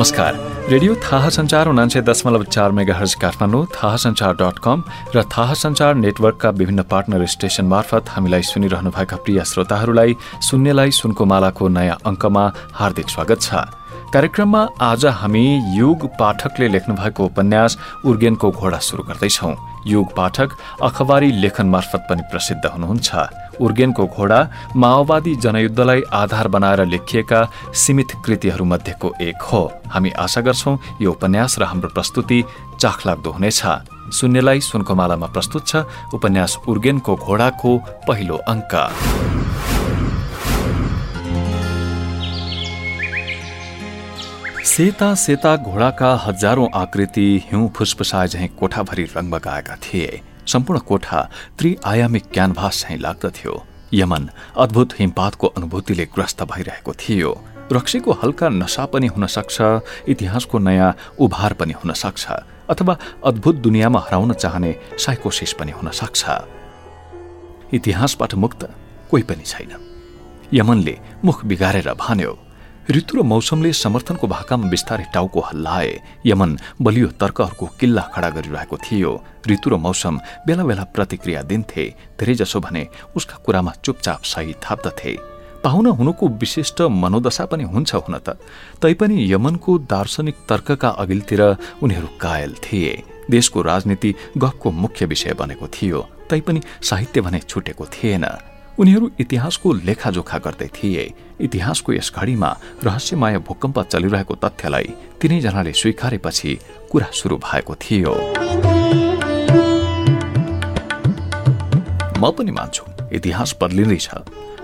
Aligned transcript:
नमस्कार। 0.00 0.34
रेडियो 0.70 0.94
थाहा 1.04 1.28
संचार 1.28 1.68
उनान्से 1.68 2.00
दशमलव 2.02 2.44
चार 2.44 2.70
मेगा 2.72 2.94
हर्ज 2.96 3.14
काठमाडौँ 3.20 3.64
थाहा 3.74 3.96
संचार 4.00 4.34
डट 4.34 4.58
कम 4.64 4.82
र 5.14 5.22
थाहा 5.28 5.54
संचार 5.54 5.94
नेटवर्कका 5.94 6.50
विभिन्न 6.50 6.82
पार्टनर 6.90 7.24
स्टेशन 7.26 7.66
मार्फत 7.68 8.08
हामीलाई 8.08 8.42
सुनिरहनुभएका 8.42 9.16
प्रिय 9.24 9.44
श्रोताहरूलाई 9.44 10.16
सुन्नेलाई 10.48 10.90
सुनको 11.00 11.24
मालाको 11.24 11.68
नयाँ 11.76 11.98
अङ्कमा 12.06 12.44
हार्दिक 12.80 13.08
स्वागत 13.10 13.40
छ। 13.42 13.79
कार्यक्रममा 14.12 14.60
आज 14.82 15.04
हामी 15.06 15.42
युग 15.74 16.06
पाठकले 16.18 16.68
लेख्नु 16.68 16.94
भएको 16.94 17.24
उपन्यास 17.24 17.76
उर्गेनको 18.04 18.50
घोडा 18.50 18.78
शुरू 18.82 19.02
गर्दैछौ। 19.06 19.50
युग 19.86 20.14
पाठक 20.16 20.50
अखबारी 20.82 21.30
लेखन 21.32 21.66
मार्फत 21.70 22.06
पनि 22.10 22.22
प्रसिद्ध 22.30 22.66
हुनुहुन्छ। 22.66 23.08
उर्गेनको 23.62 24.06
घोडा 24.06 24.40
माओवादी 24.76 25.34
जनयुद्धलाई 25.36 26.02
आधार 26.12 26.48
बनाएर 26.48 26.84
लेखिएका 26.86 27.40
सीमित 27.72 28.10
कृतिहरूमध्येको 28.26 29.14
एक 29.20 29.42
हो। 29.42 29.62
हामी 29.86 30.10
आशा 30.18 30.40
गर्छौ 30.42 30.76
यो 31.00 31.10
उपन्यास 31.10 31.58
र 31.58 31.70
हाम्रो 31.70 31.94
प्रस्तुति 31.94 32.42
चाखलाग्दो 32.82 33.30
हुनेछ। 33.30 33.62
सुन्नेलाई 34.10 34.60
सुनको 34.60 34.94
मालामा 34.94 35.26
प्रस्तुत 35.30 35.66
छ 35.66 35.86
उपन्यास 36.14 36.58
उर्गेनको 36.66 37.14
घोडाको 37.16 37.78
पहिलो 38.08 38.36
अङ्क। 38.48 38.74
सेता 44.70 45.06
सेता 45.14 45.54
घोडाका 45.56 46.08
हजारौं 46.24 46.66
आकृति 46.80 47.22
हिउँ 47.44 47.68
फुसफुसाए 47.76 48.26
झैँ 48.28 48.48
कोठाभरि 48.58 49.04
रङ 49.14 49.30
बगाएका 49.30 49.76
थिए। 49.76 50.20
सम्पूर्ण 50.46 50.80
कोठा 50.88 51.22
त्रिआयामिक 51.58 52.26
क्यानभास 52.32 52.82
झैँ 52.82 52.98
लाग्दथ्यो 52.98 53.54
यमन 53.94 54.28
अद्भुत 54.64 54.92
हिमपातको 54.98 55.46
अनुभूतिले 55.48 56.04
ग्रस्त 56.14 56.42
भइरहेको 56.52 56.92
थियो। 56.94 57.30
रक्सीको 57.72 58.12
हल्का 58.22 58.48
नशा 58.48 58.84
पनि 58.92 59.06
हुन 59.06 59.26
सक्छ 59.26 59.58
इतिहासको 60.08 60.58
नयाँ 60.58 60.94
उभार 61.18 61.52
पनि 61.58 61.74
हुन 61.78 61.92
सक्छ 62.02 62.30
अथवा 62.70 62.96
अद्भुत 63.26 63.56
दुनियाँमा 63.66 64.04
हराउन 64.06 64.32
चाहने 64.34 64.74
साइकोसिस 65.04 65.52
पनि 65.58 65.72
हुन 65.72 65.90
सक्छ। 66.00 66.20
इतिहासबाट 67.74 68.34
मुक्त 68.34 68.62
कोही 69.10 69.22
पनि 69.22 69.44
छैन। 69.44 69.74
यमनले 70.52 70.96
मुख 71.24 71.44
बिगारेर 71.44 71.92
भन्यो 71.98 72.38
ऋतु 72.90 73.16
र 73.16 73.22
मौसमले 73.22 73.72
समर्थनको 73.72 74.26
भाकामा 74.26 74.68
बिस्तारै 74.68 75.04
टाउको 75.14 75.40
हल्लाए 75.40 75.90
यमन 76.26 76.56
बलियो 76.82 77.08
तर्कहरूको 77.22 77.66
किल्ला 77.78 78.02
खडा 78.14 78.30
गरिरहेको 78.34 78.76
थियो। 78.76 79.10
ऋतु 79.46 79.70
र 79.70 79.74
मौसम 79.78 80.18
बेला 80.46 80.64
बेला 80.66 80.84
प्रतिक्रिया 80.90 81.42
दिन्थे। 81.46 81.84
धेरैजसो 82.18 82.60
भने 82.60 82.82
उसका 83.16 83.36
कुरामा 83.46 83.72
चुपचाप 83.84 84.20
सही 84.26 84.52
थाप्दथे। 84.58 85.12
पाहुना 85.62 85.90
हुनुको 85.90 86.28
विशिष्ट 86.42 86.82
मनोदशा 86.82 87.44
पनि 87.46 87.64
हुन्छ 87.70 87.94
हुन 87.94 88.18
त। 88.18 88.34
तैपनि 88.82 89.32
यमनको 89.32 89.78
दार्शनिक 89.86 90.36
तर्कका 90.48 90.88
अघिल्तिर 90.88 91.42
उनीहरू 91.82 92.08
कायल 92.20 92.54
थिए। 92.58 93.02
देशको 93.30 93.62
राजनीति 93.62 94.14
गफको 94.34 94.70
मुख्य 94.82 95.06
विषय 95.06 95.32
बनेको 95.38 95.66
थियो। 95.68 96.00
तैपनि 96.30 96.60
साहित्य 96.82 97.20
भने 97.20 97.38
छुटेको 97.38 97.86
थिएन। 97.86 98.26
उनीहरू 98.80 99.08
इतिहासको 99.20 99.72
लेखाजोखा 99.86 100.38
गर्दै 100.44 100.68
थिए। 100.76 101.04
इतिहासको 101.46 101.92
यस 101.92 102.08
घडीमा 102.16 102.50
रहस्यमय 102.84 103.38
भूकम्प 103.44 103.78
चलिरहेको 103.92 104.34
तथ्यलाई 104.44 104.88
तिनैजनाले 105.20 105.72
स्वीकारेपछि 105.72 106.50
कुरा 106.90 107.08
सुरु 107.12 107.36
भएको 107.36 107.74
थियो। 107.76 108.14
म 112.16 112.24
पनि 112.32 112.52
मान्छु 112.56 112.84
इतिहास 113.12 113.50
बदलिँदैछ 113.60 114.08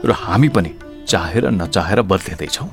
र 0.08 0.10
हामी 0.24 0.48
पनि 0.48 0.72
चाहेर 1.08 1.44
नचाहेर 1.60 2.00
बदलिँदैछौ। 2.02 2.66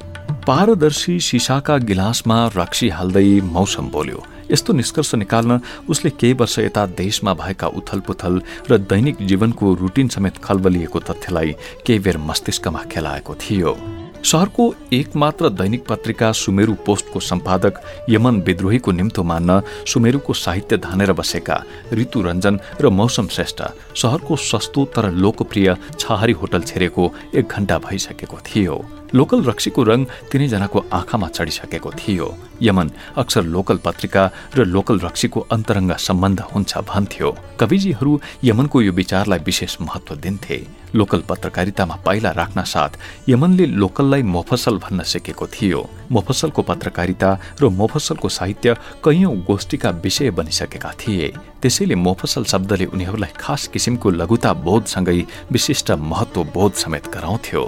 पारदर्शी 0.48 1.20
सिसाका 1.20 1.78
गिलासमा 1.90 2.38
रक्सी 2.56 2.88
हाल्दै 2.90 3.28
मौसम 3.56 3.86
बोल्यो। 3.92 4.20
यस्तो 4.52 4.74
निष्कर्ष 4.74 5.14
निकाल्न 5.16 5.59
उसले 5.90 6.09
केही 6.12 6.34
वर्ष 6.34 6.59
यता 6.59 6.86
देशमा 6.98 7.34
भएका 7.34 7.68
उथलपुथल 7.70 8.42
र 8.72 8.78
दैनिक 8.78 9.26
जीवनको 9.26 9.74
रुटिन 9.74 10.08
समेत 10.08 10.38
खलबलिएको 10.44 11.00
तथ्यलाई 11.00 11.56
केही 11.86 12.00
बेर 12.00 12.18
मस्तिष्कमा 12.20 12.84
खेलाएको 12.92 13.36
थियो। 13.42 13.78
शहरको 14.24 14.74
एकमात्र 14.94 15.50
दैनिक 15.52 15.84
पत्रिका 15.86 16.32
सुमेरु 16.32 16.74
पोस्टको 16.86 17.20
सम्पादक 17.20 17.82
यमन 18.09 18.40
विद्रोहीको 18.42 18.92
निम्तो 18.92 19.24
मान्न 19.24 19.62
सुमेरुको 19.88 20.34
साहित्य 20.34 20.78
धानेर 20.78 21.12
बसेका 21.14 21.62
ऋतु 21.94 22.22
रञ्जन 22.22 22.59
र 22.82 22.90
मौसम 22.90 23.28
श्रेष्ठ 23.28 23.62
शहरको 23.96 24.36
सस्तो 24.36 24.86
तर 24.96 25.12
लोकप्रिय 25.12 25.76
छहारी 26.00 26.34
होटल 26.34 26.62
छेरेको 26.64 27.12
एक 27.36 27.48
घण्टा 27.48 27.78
भइसकेको 27.80 28.38
थियो। 28.48 28.84
लोकल 29.16 29.44
रक्सीको 29.46 29.84
रङ 29.84 30.06
तिनैजनाको 30.31 30.79
आँखामा 30.91 31.28
चढिसकेको 31.29 31.91
थियो। 31.94 32.28
यमन 32.62 32.90
अक्सर 33.18 33.44
लोकल 33.46 33.78
पत्रिका 33.85 34.24
र 34.57 34.66
लोकल 34.66 35.00
रक्सीको 35.00 35.40
अन्तरङ्ग 35.53 35.91
सम्बन्ध 35.97 36.40
हुन्छ 36.50 36.78
भन्थ्यो। 36.90 37.29
कविजीहरू 37.59 38.12
यमनको 38.44 38.81
यो 38.81 38.91
विचारलाई 38.91 39.40
विशेष 39.46 39.78
महत्व 39.81 40.16
दिन्थे। 40.16 40.57
लोकल 40.96 41.22
पत्रकारितामा 41.29 41.96
पाइला 42.06 42.31
राख्न 42.31 42.63
साथ 42.63 42.97
यमनले 43.29 43.66
लोकललाई 43.81 44.22
मोफसल 44.23 44.78
भन्न 44.78 45.03
सिकेको 45.03 45.47
थियो। 45.47 45.81
मोफसलको 46.12 46.62
पत्रकारिता 46.62 47.29
र 47.62 47.69
मोफसलको 47.69 48.29
साहित्य 48.29 48.73
कैयौं 49.06 49.35
गोष्ठीका 49.46 49.90
विषय 50.02 50.31
बनिसकेका 50.31 50.91
थिए। 51.00 51.34
त्यसैले 51.62 51.96
मोफसल 51.96 52.44
शब्दले 52.46 52.85
उनीहरूलाई 52.85 53.34
खास 53.38 53.68
किसिमको 53.73 54.09
लघुता 54.09 54.53
बोधसँगै 54.66 55.19
विशिष्ट 55.52 55.91
महत्व 56.02 56.44
बोध 56.53 56.73
समेत 56.81 57.13
गराउँथ्यो। 57.13 57.63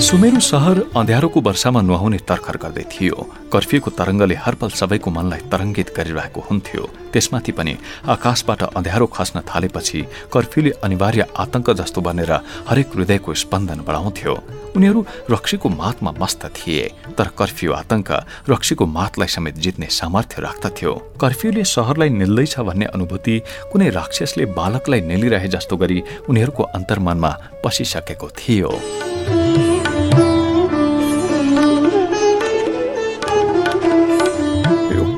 सुमेरु 0.00 0.40
सहर 0.40 0.78
अँध्यारोको 0.96 1.40
वर्षामा 1.40 1.80
नुहाउने 1.80 2.18
तर्खर 2.24 2.56
गर्दै 2.56 2.84
थियो। 2.88 3.16
कर्फ्यूको 3.52 3.90
तरङ्गले 3.92 4.34
हरपल 4.34 4.70
सबैको 4.72 5.10
मनलाई 5.12 5.40
तरङ्गित 5.52 5.88
गरिरहेको 5.92 6.40
हुन्थ्यो। 6.40 6.82
त्यसमाथि 7.12 7.52
पनि 7.52 7.74
आकाशबाट 8.08 8.62
अँध्यारो 8.80 9.06
खस्न 9.06 9.44
थालेपछि 9.44 10.00
कर्फ्यूले 10.32 10.70
अनिवार्य 10.80 11.26
आतंक 11.36 11.70
जस्तो 11.76 12.00
बनेर 12.00 12.32
हरेक 12.68 12.88
हृदयको 12.96 13.34
स्पन्दन 13.34 13.84
बढाउँथ्यो। 13.84 14.34
उनीहरू 14.76 15.00
रक्सीको 15.30 15.68
मातमा 15.68 16.10
मस्त 16.16 16.42
थिए 16.56 16.84
तर 17.18 17.28
कर्फ्यू 17.36 17.72
आतंक 17.72 18.08
रक्सीको 18.48 18.84
मातलाई 18.88 19.28
समेत 19.28 19.54
जित्ने 19.60 19.86
सामर्थ्य 19.92 20.42
राख्दथ्यो। 20.42 20.92
कर्फ्यूले 21.20 21.64
सहरलाई 21.66 22.08
निल्दैछ 22.16 22.58
भन्ने 22.58 22.86
अनुभूति 22.96 23.36
कुनै 23.72 23.88
राक्षसले 24.00 24.44
बालकलाई 24.56 25.00
निलिरहे 25.12 25.48
जस्तो 25.54 25.76
गरी 25.76 26.02
उनीहरूको 26.28 26.62
अन्तर्मनमा 26.72 27.32
पसिसकेको 27.64 28.28
थियो। 28.40 28.72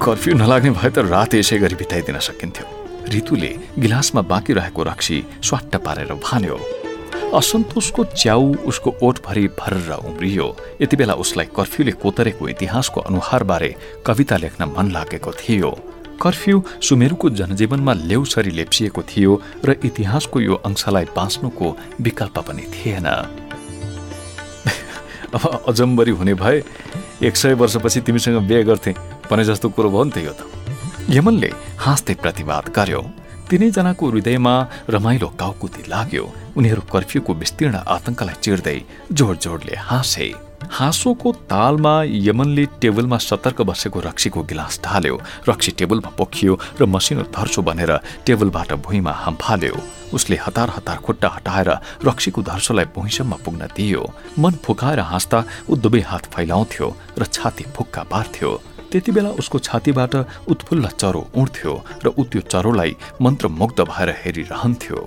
कर्फ्यू 0.02 0.34
नलाग्ने 0.34 0.74
भए 0.74 0.90
त 0.90 1.06
रात 1.06 1.38
यसै 1.38 1.62
गरी 1.62 1.78
बिताइदिन 1.78 2.18
सकिन्थ्यो। 2.18 2.66
ऋतुले 3.14 3.78
गिलासमा 3.78 4.26
बाँकी 4.26 4.52
रहेको 4.58 4.82
रक्सी 4.82 5.46
स्वाट्ट 5.46 5.78
पारेर 5.78 6.18
भन्यो 6.18 6.58
असन्तोषको 7.38 8.10
च्याउ 8.10 8.66
उसको 8.66 8.90
ओठभरि 8.98 9.46
भरेर 9.60 9.90
उम्रियो। 10.02 10.46
यति 10.82 10.96
बेला 10.98 11.14
उसलाई 11.22 11.46
कर्फ्यूले 11.54 11.92
कोतरेको 12.02 12.48
इतिहासको 12.48 13.00
अनुहारबारे 13.00 13.70
कविता 14.06 14.36
लेख्न 14.42 14.64
मन 14.74 14.90
लागेको 14.90 15.32
थियो। 15.38 15.70
कर्फ्यू 16.18 16.56
सुमेरुको 16.82 17.30
जनजीवनमा 17.38 17.92
लेउसरी 18.02 18.50
लेप्सिएको 18.58 19.02
थियो 19.06 19.32
र 19.64 19.78
इतिहासको 19.86 20.40
यो 20.40 20.54
अंशलाई 20.66 21.04
बाँच्नुको 21.14 21.76
विकल्प 22.02 22.38
पनि 22.42 22.62
थिएन। 22.74 23.06
अब 25.34 25.62
अजम्बरी 25.68 26.10
हुने 26.18 26.34
भए 26.34 26.62
एक 27.22 27.36
सय 27.36 27.54
वर्षपछि 27.54 28.00
तिमीसँग 28.02 28.38
बिहे 28.50 28.62
गर्थे। 28.64 28.94
भने 29.32 29.44
जस्तो 29.48 29.68
कुरो 29.72 29.88
भयो 29.88 30.04
नि 30.04 30.12
त 30.12 30.18
यो 30.28 30.32
त। 30.36 30.44
यमनले 31.08 31.50
हाँस्दै 31.80 32.14
प्रतिवाद 32.20 32.68
गर्यो। 32.76 33.00
तिनैजनाको 33.48 34.04
हृदयमा 34.08 34.54
रमाइलो 34.92 35.28
काउकुती 35.40 35.82
लाग्यो। 35.88 36.24
उनीहरू 36.56 36.82
कर्फ्यूको 36.92 37.32
विस्तीर्ण 37.32 37.76
आतंकलाई 37.96 38.36
चिर्दै 38.44 38.78
जोड 39.12 39.36
जोडले 39.44 39.74
हाँसे। 39.88 40.28
हाँसोको 40.62 41.28
तालमा 41.52 41.94
यमनले 42.06 42.64
टेबलमा 42.80 43.18
सतर्क 43.18 43.60
बसेको 43.68 43.98
रक्सीको 44.08 44.40
गिलास 44.48 44.80
ढाल्यो। 44.84 45.16
रक्सी 45.48 45.70
टेबलमा 45.80 46.10
पोखियो 46.16 46.52
र 46.80 46.86
मसिनो 46.86 47.22
धर्सो 47.34 47.60
बनेर 47.66 47.92
टेबलबाट 48.24 48.72
भुइँमा 48.84 49.12
हम्फाल्यो। 49.24 49.74
उसले 50.16 50.36
हतार 50.44 50.68
हतार 50.76 50.98
खुट्टा 51.04 51.28
हटाएर 51.36 51.68
रक्सीको 52.08 52.40
धर्सोलाई 52.42 52.86
भुइँसम्म 52.94 53.32
पुग्न 53.44 53.62
दियो। 53.76 54.02
मन 54.38 54.52
फुकाएर 54.64 55.00
हाँस्दा 55.12 55.38
ऊ 55.68 55.76
दुवै 55.76 56.00
हात 56.08 56.24
फैलाउँथ्यो 56.32 56.86
र 57.18 57.22
छाती 57.26 57.64
फुक्का 57.74 58.02
पार्थ्यो। 58.12 58.50
त्यति 58.92 59.12
बेला 59.12 59.28
उसको 59.40 59.58
छातीबाट 59.58 60.14
उत्फुल्ल 60.52 60.86
चरो 61.00 61.20
उड्थ्यो 61.40 61.72
र 62.04 62.06
ऊ 62.12 62.22
त्यो 62.28 62.40
चरोलाई 62.52 62.92
मन्त्रमुग्ध 63.24 63.80
भएर 63.88 64.08
हेरिरहन्थ्यो। 64.22 64.98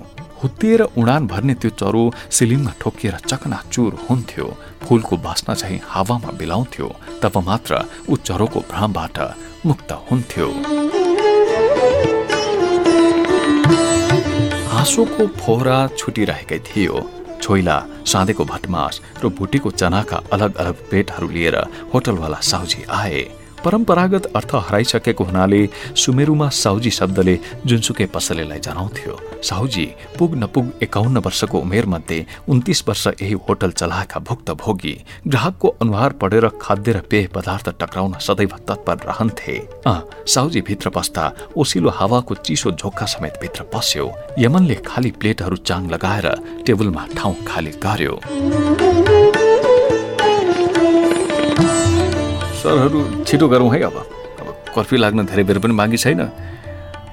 हुत्तिएर 0.42 0.82
उडान 0.98 1.26
भर्ने 1.26 1.54
त्यो 1.62 1.70
चरो 1.80 2.02
सिलिङमा 2.36 2.72
ठोकिएर 2.80 3.14
चकनाचुर 3.30 3.92
हुन्थ्यो। 4.10 4.46
फूलको 4.82 5.16
बास्ना 5.26 5.54
चाहिँ 5.54 5.80
हावामा 5.86 6.30
बिलाउँथ्यो 6.40 6.88
तब 7.22 7.38
मात्र 7.46 7.72
ऊ 8.10 8.16
चरोको 8.26 8.60
भ्रमबाट 8.70 9.18
मुक्त 9.66 9.90
हुन्थ्यो। 10.10 10.48
हाँसोको 14.74 15.26
फोहरा 15.40 15.78
छुटिरहेकै 15.98 16.58
थियो। 16.66 16.96
छोइला 17.42 17.76
साँधेको 18.10 18.44
भटमास 18.44 19.00
र 19.22 19.28
भुटेको 19.38 19.70
चनाका 19.70 20.22
अलग 20.34 20.50
अलग 20.60 20.74
प्लेटहरू 20.90 21.28
लिएर 21.30 21.56
होटलवाला 21.94 22.40
साउजी 22.42 22.82
आए। 22.90 23.45
परम्परागत 23.66 24.26
अर्थ 24.36 24.54
हराइसकेको 24.54 25.24
हुनाले 25.24 25.58
सुमेरुमा 25.98 26.48
साउजी 26.54 26.90
शब्दले 26.90 27.34
जुनसुकै 27.66 28.06
पसलेलाई 28.14 28.58
जनाउँथ्यो। 28.62 29.14
साउजी 29.42 29.86
पुग 30.18 30.34
नपुग 30.38 30.66
एकाउन्न 30.82 31.18
वर्षको 31.18 31.58
उमेरमध्ये 31.58 32.18
उन्तिस 32.48 32.82
वर्ष 32.88 33.06
यही 33.22 33.32
होटल 33.48 33.70
चलाएका 33.72 34.20
भुक्त 34.28 34.50
भोगी 34.62 34.94
ग्राहकको 35.26 35.68
अनुहार 35.82 36.12
पढेर 36.22 36.48
खाद्य 36.62 36.92
र 36.92 37.00
पेय 37.10 37.26
पदार्थ 37.34 37.68
टक्राउन 37.80 38.14
सदैव 38.22 38.54
तत्पर 38.68 39.02
रहन्थे। 39.08 39.56
अँ 39.86 39.98
साउजी 40.34 40.60
भित्र 40.62 40.90
पस्दा 40.94 41.24
ओसिलो 41.56 41.90
हावाको 41.98 42.34
चिसो 42.46 42.70
झोक्का 42.70 43.06
समेत 43.06 43.42
भित्र 43.42 43.66
पस्यो। 43.74 44.06
यमनले 44.38 44.74
खाली 44.86 45.10
प्लेटहरू 45.18 45.56
चाङ 45.66 45.90
लगाएर 45.90 46.30
टेबलमा 46.66 47.06
ठाउँ 47.16 47.34
खाली 47.46 47.74
गर्यो। 47.82 48.14
सरहरू 52.62 53.24
छिटो 53.24 53.48
गरौँ 53.48 53.70
है 53.72 53.80
अब। 53.82 53.96
अब 54.40 54.46
कर्फ्यू 54.74 54.98
लाग्न 54.98 55.26
धेरै 55.26 55.44
बेर 55.44 55.58
पनि 55.58 55.74
बाँकी 55.74 55.96
छैन। 55.96 56.20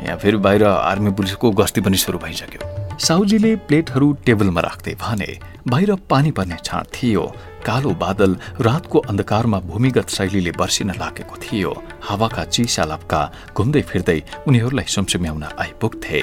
यहाँ 0.03 0.17
फेरि 0.17 0.37
बाहिर 0.37 0.63
आर्मी 0.63 1.11
पुलिसको 1.11 1.51
गस्ती 1.51 1.81
पनि 1.81 1.97
सुरु 1.97 2.19
भइसक्यो। 2.19 2.97
साउजीले 2.99 3.55
प्लेटहरू 3.67 4.07
टेबलमा 4.25 4.61
राख्दै 4.61 4.93
भने 5.01 5.29
बाहिर 5.67 5.95
पानी 6.09 6.31
पर्ने 6.31 6.57
छाँड 6.63 6.87
थियो। 6.93 7.23
कालो 7.65 7.91
बादल 7.95 8.35
रातको 8.59 8.99
अन्धकारमा 8.99 9.59
भूमिगत 9.71 10.09
शैलीले 10.09 10.51
बर्सिन 10.59 10.91
लागेको 10.99 11.35
थियो। 11.39 11.71
हावाका 12.03 12.43
चिसा 12.45 12.83
लप्का 12.83 13.21
घुम्दै 13.55 13.81
फिर्दै 13.81 14.19
उनीहरूलाई 14.47 14.85
सुमसुम्याउन 14.85 15.43
आइपुग्थे। 15.55 16.19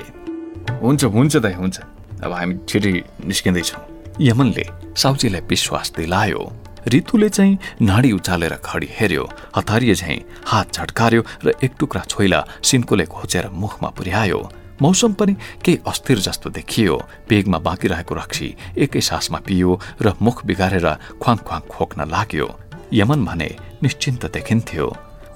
हुन्छ 0.83 1.05
हुन्छ 1.05 1.37
दाइ 1.37 1.55
हुन्छ। 1.55 1.77
अब 2.21 2.33
हामी 2.33 2.55
छिटै 2.69 2.93
निस्किँदैछौँ। 3.25 3.83
यमनले 4.21 4.65
साउजीलाई 4.97 5.41
विश्वास 5.49 5.93
दिलायो। 5.97 6.43
ऋतुले 6.89 7.29
चाहिँ 7.29 7.59
नाडी 7.83 8.13
उचालेर 8.13 8.55
खडी 8.65 8.89
हेर्यो 8.91 9.25
हतारिए 9.57 9.95
झैँ 9.95 10.19
हात 10.47 10.73
झट्कार्यो 10.75 11.23
र 11.45 11.53
एक 11.65 11.73
टुक्रा 11.79 12.03
छोइला 12.09 12.45
सिन्कोले 12.63 13.05
घोचेर 13.05 13.49
मुखमा 13.53 13.89
पुर्यायो। 13.97 14.41
मौसम 14.83 15.13
पनि 15.13 15.35
केही 15.65 15.79
अस्थिर 15.87 16.19
जस्तो 16.19 16.51
देखियो। 16.51 16.97
पेगमा 17.29 17.59
बाँकी 17.59 17.89
रहेको 17.89 18.15
रक्सी 18.15 18.49
एकै 18.79 19.01
सासमा 19.01 19.39
पियो 19.47 19.79
र 20.03 20.13
मुख 20.23 20.45
बिगारेर 20.47 20.87
ख्वाङ 21.21 21.37
ख्वाङ 21.45 21.61
खोक्न 21.69 22.09
लाग्यो। 22.09 22.49
यमन 22.93 23.25
भने 23.25 23.49
निश्चिन्त 23.83 24.25
देखिन्थ्यो। 24.33 24.87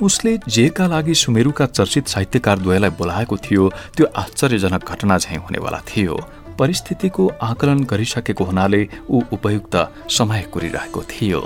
उसले 0.02 0.32
जेका 0.48 0.86
लागि 0.86 1.14
सुमेरुका 1.14 1.66
चर्चित 1.66 2.06
साहित्यकार 2.08 2.58
द्वयलाई 2.58 2.90
बोलाएको 2.98 3.36
थियो 3.36 3.68
त्यो 3.96 4.06
आश्चर्यजनक 4.16 4.90
घटना 4.90 5.18
झैँ 5.18 5.38
हुनेवाला 5.38 5.80
थियो। 5.86 6.16
परिस्थितिको 6.58 7.22
आकलन 7.42 7.84
गरिसकेको 7.90 8.44
हुनाले 8.44 8.82
ऊ 9.10 9.20
उपयुक्त 9.32 9.74
समय 10.10 10.42
कुरिरहेको 10.52 11.02
थियो। 11.10 11.40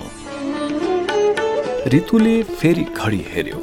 ऋतुले 1.94 2.42
फेरि 2.42 2.84
घडी 2.96 3.20
हेर्यो 3.28 3.58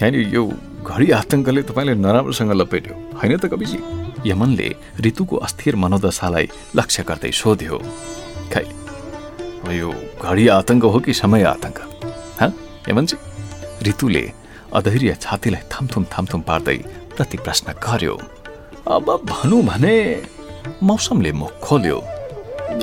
होइन 0.00 0.14
यो 0.34 0.44
घडी 0.82 1.10
आतंकले 1.12 1.62
तपाईँले 1.62 1.94
नराम्रोसँग 1.96 2.52
लपेट्यो। 2.52 2.94
होइन 3.18 3.36
त 3.36 3.44
कविजी? 3.52 3.78
यमनले 4.26 4.68
ऋतुको 5.06 5.36
अस्थिर 5.36 5.76
मनोदशालाई 5.76 6.46
लक्ष्य 6.76 7.02
गर्दै 7.08 7.30
सोध्यो। 7.34 7.78
खै 8.52 8.64
यो 9.74 9.90
घडी 10.22 10.48
आतंक 10.48 10.84
हो 10.84 10.98
कि 10.98 11.12
समय 11.12 11.42
आतंक? 11.44 11.78
यमनजी? 12.88 13.16
ऋतुले 13.88 14.24
अधैर्य 14.74 15.16
छातीलाई 15.20 15.62
थामथुम 15.72 16.04
थामथुम 16.12 16.40
पार्दै 16.40 16.76
प्रति 17.16 17.36
प्रश्न 17.38 17.72
गर्यो। 17.84 18.14
अब 18.88 19.06
भनौँ 19.24 19.62
भने 19.62 19.96
मौसमले 20.82 21.32
मुख 21.32 21.52
खोल्यो। 21.62 21.98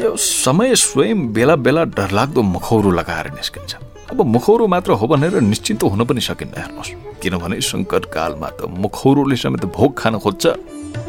यो 0.02 0.16
समय 0.18 0.76
स्वयं 0.76 1.20
बेला 1.34 1.56
बेला 1.56 1.84
डरलाग्दो 1.98 2.42
मुखौरो 2.42 2.92
लगाएर 2.92 3.28
निस्किन्छ। 3.32 3.76
अब 4.12 4.22
मुखौरो 4.26 4.68
मात्र 4.68 4.92
हो 5.00 5.08
भनेर 5.08 5.40
निश्चिन्त 5.42 5.84
हुन 5.84 6.06
पनि 6.06 6.22
सकिन्न 6.22 6.54
हेर्नुहोस्। 6.58 6.92
किनभने 7.22 7.62
सङ्कट 7.62 8.06
कालमा 8.14 8.50
त 8.58 8.70
मुखौरोले 8.70 9.36
समेत 9.36 9.66
भोग 9.72 9.92
खान 9.98 10.20
खोज्छ। 10.20 10.46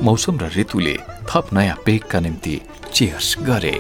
मौसम 0.03 0.35
र 0.39 0.51
ऋतुले 0.57 0.95
थप 1.29 1.53
नयाँ 1.53 1.77
पेगका 1.85 2.19
निम्ति 2.21 2.55
चेयर्स 2.93 3.29
गरे। 3.49 3.77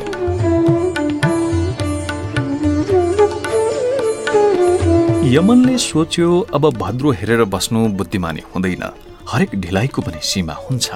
यमनले 5.26 5.76
सोच्यो 5.78 6.28
अब 6.54 6.64
भद्रो 6.78 7.10
हेरेर 7.10 7.44
बस्नु 7.50 7.81
बुद्धिमानी 7.98 8.43
हुँदैन। 8.54 8.84
हरेक 9.28 9.50
ढिलाइको 9.60 10.02
पनि 10.02 10.20
सीमा 10.22 10.54
हुन्छ। 10.64 10.90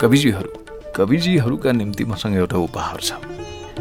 कविजीहरू 0.00 0.50
कविजीहरूका 0.96 1.72
निम्ति 1.72 2.04
मसँग 2.04 2.36
एउटा 2.36 2.58
उपहार 2.58 3.00
छ। 3.00 3.12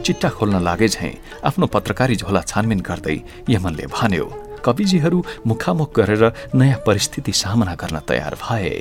चिट्टा 0.03 0.29
खोल्न 0.29 0.59
लागे 0.63 0.87
झैँ 0.87 1.13
आफ्नो 1.47 1.67
पत्रकारी 1.71 2.15
झोला 2.15 2.41
छानबिन 2.43 2.79
गर्दै 2.83 3.15
यमनले 3.49 3.85
भन्यो 3.87 4.25
कविजीहरू 4.65 5.23
मुखामुख 5.47 5.95
गरेर 5.95 6.23
नयाँ 6.55 6.79
परिस्थिति 6.87 7.31
सामना 7.31 7.75
गर्न 7.81 7.99
तयार 8.03 8.35
भए। 8.43 8.73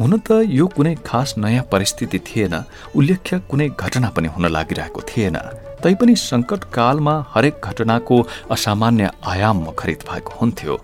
हुन 0.00 0.18
त 0.22 0.46
यो 0.48 0.66
कुनै 0.66 0.94
खास 1.02 1.34
नयाँ 1.38 1.64
परिस्थिति 1.72 2.18
थिएन 2.20 2.54
उल्लेख्य 2.94 3.38
कुनै 3.50 3.68
घटना 3.74 4.08
पनि 4.14 4.28
हुन 4.28 4.46
लागिरहेको 4.46 5.00
थिएन। 5.10 5.36
तैपनि 5.82 6.14
सङ्कटकालमा 6.16 7.14
हरेक 7.34 7.60
घटनाको 7.64 8.16
असामान्य 8.54 9.10
आयाम 9.26 9.56
मुखरित 9.66 10.04
भएको 10.08 10.32
हुन्थ्यो। 10.40 10.74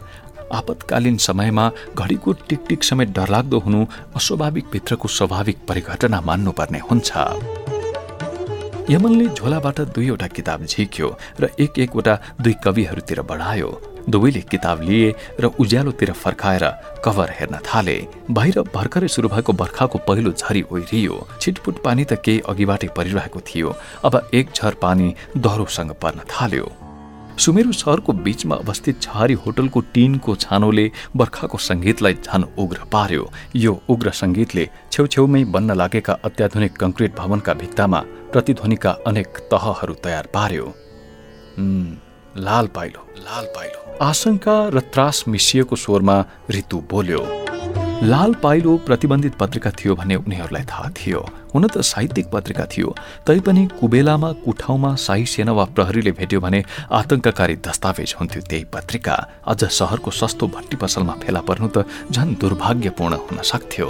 आपतकालीन 0.53 1.17
समयमा 1.19 1.71
घडीको 1.95 2.33
टिकटिक 2.49 2.85
समेत 2.85 3.09
डरलाग्दो 3.17 3.59
हुनु 3.59 3.85
अस्वाभाविक 4.17 4.65
भित्रको 4.73 5.09
स्वाभाविक 5.09 5.59
परिघटना 5.69 6.21
मान्नुपर्ने 6.21 6.79
हुन्छ। 6.91 7.11
यमनले 8.91 9.27
झोलाबाट 9.29 9.81
दुईवटा 9.95 10.27
किताब 10.27 10.65
झिक्यो 10.65 11.09
र 11.41 11.49
एक 11.59 11.79
एकवटा 11.79 12.15
दुई 12.41 12.55
कविहरूतिर 12.65 13.23
बढायो। 13.23 13.71
दुवैले 14.11 14.41
किताब 14.41 14.83
लिए 14.83 15.15
र 15.41 15.51
उज्यालोतिर 15.59 16.13
फर्काएर 16.15 16.65
कभर 17.05 17.31
हेर्न 17.39 17.59
थाले। 17.67 17.97
बाहिर 18.31 18.61
भर्खरै 18.75 19.09
सुरु 19.09 19.29
भएको 19.29 19.53
बर्खाको 19.53 19.99
पहिलो 20.07 20.33
झरी 20.33 20.63
ओहिरियो 20.71 21.27
छिटपुट 21.41 21.83
पानी 21.83 22.05
त 22.05 22.23
केही 22.23 22.47
अघिबाटै 22.47 22.89
परिरहेको 22.97 23.41
थियो। 23.43 23.75
अब 24.05 24.31
एक 24.35 24.55
झर 24.55 24.75
पानी 24.83 25.15
दह्रोसँग 25.37 25.91
पर्न 26.03 26.21
थाल्यो। 26.31 26.86
सुमेरु 27.39 27.73
सहरको 27.73 28.13
बीचमा 28.25 28.57
अवस्थित 28.57 29.01
छहारी 29.03 29.35
होटलको 29.45 29.81
टिनको 29.95 30.35
छानोले 30.37 30.85
बर्खाको 31.17 31.59
सङ्गीतलाई 31.59 32.15
झन 32.25 32.45
उग्र 32.59 32.79
पार्यो। 32.93 33.25
यो 33.57 33.73
उग्र 33.89 34.11
सङ्गीतले 34.21 34.65
छेउछेउमै 34.93 35.43
बन्न 35.55 35.77
लागेका 35.77 36.13
अत्याधुनिक 36.25 36.73
कङ्क्रिट 36.83 37.17
भवनका 37.17 37.55
भित्तामा 37.61 38.01
प्रतिध्वनिका 38.33 38.91
अनेक 39.07 39.29
तहहरू 39.53 39.95
तयार 40.05 40.27
पार्यो। 40.35 40.67
लाल 42.47 42.67
पाइलो 42.77 43.01
लाल 43.19 43.45
पाइलो। 43.57 43.81
आशंका 44.05 44.57
र 44.69 44.81
त्रास 44.93 45.25
मिसिएको 45.29 45.77
स्वरमा 45.77 46.17
ऋतु 46.51 46.83
बोल्यो। 46.91 47.23
लाल 48.03 48.35
पाइलो 48.35 48.77
प्रतिबन्धित 48.77 49.35
पत्रिका 49.35 49.71
थियो 49.71 49.95
भन्ने 49.97 50.15
उनीहरूलाई 50.17 50.65
थाहा 50.65 50.89
थियो। 50.91 51.21
हुन 51.55 51.67
त 51.67 51.81
साहित्यिक 51.81 52.27
पत्रिका 52.31 52.65
थियो। 52.67 52.95
तैपनि 53.27 53.67
कुबेलामा 53.81 54.33
कुठाउँमा 54.45 54.95
शाही 54.97 55.25
सेना 55.27 55.53
वा 55.53 55.65
प्रहरीले 55.65 56.13
भेट्यो 56.13 56.41
भने 56.41 56.63
आतंककारी 56.93 57.57
दस्तावेज 57.57 58.15
हुन्थ्यो 58.21 58.43
त्यही 58.43 58.65
पत्रिका। 58.69 59.15
अझ 59.47 59.65
सहरको 59.65 60.11
सस्तो 60.11 60.47
भट्टी 60.47 60.77
पसलमा 60.77 61.13
फेला 61.25 61.41
पर्नु 61.41 61.69
त 61.69 61.89
झन् 62.13 62.37
दुर्भाग्यपूर्ण 62.37 63.15
हुन 63.17 63.39
सक्थ्यो। 63.43 63.89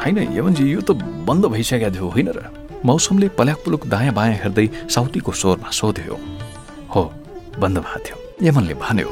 होइन 0.00 0.18
यवनजी 0.32 0.64
यो 0.64 0.80
त 0.80 0.96
बन्द 1.28 1.44
भइसकेको 1.52 1.90
थियो 1.92 2.08
होइन 2.08 2.28
र? 2.32 2.48
मौसमले 2.80 3.28
पल्याक 3.28 3.58
पुलुक 3.64 3.86
दायाँ 3.92 4.14
बायाँ 4.14 4.40
हेर्दै 4.40 4.66
साउतीको 4.88 5.32
स्वरमा 5.32 5.68
सोध्यो। 5.70 6.16
हो 6.88 7.02
बन्द 7.60 7.76
भएको 7.78 7.98
थियो। 8.04 8.16
यमनले 8.48 8.74
भन्यो 8.74 9.10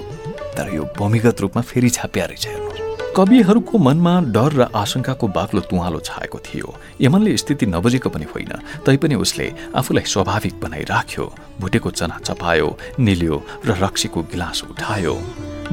तर 0.57 0.75
यो 0.75 0.83
भूमिगत 0.97 1.41
रूपमा 1.41 1.63
फेरि 1.63 1.91
छापिया 1.91 2.25
रहेछ 2.33 2.47
कविहरूको 3.13 3.79
मनमा 3.79 4.13
डर 4.33 4.53
र 4.57 4.63
आशंकाको 4.73 5.27
बाक्लो 5.29 5.61
तुवालो 5.69 5.99
छाएको 6.01 6.39
थियो। 6.39 6.69
यमनले 6.97 7.37
स्थिति 7.37 7.67
नबुझेको 7.69 8.09
पनि 8.09 8.25
होइन 8.25 8.53
तैपनि 8.89 9.15
उसले 9.21 9.47
आफूलाई 9.77 10.05
स्वाभाविक 10.09 10.55
बनाइराख्यो। 10.57 11.25
भुटेको 11.61 11.91
चना 11.93 12.17
चपायो 12.25 12.69
निल्यो 12.99 13.37
र 13.69 13.71
रक्सीको 13.85 14.21
गिलास 14.33 14.65
उठायो। 14.65 15.15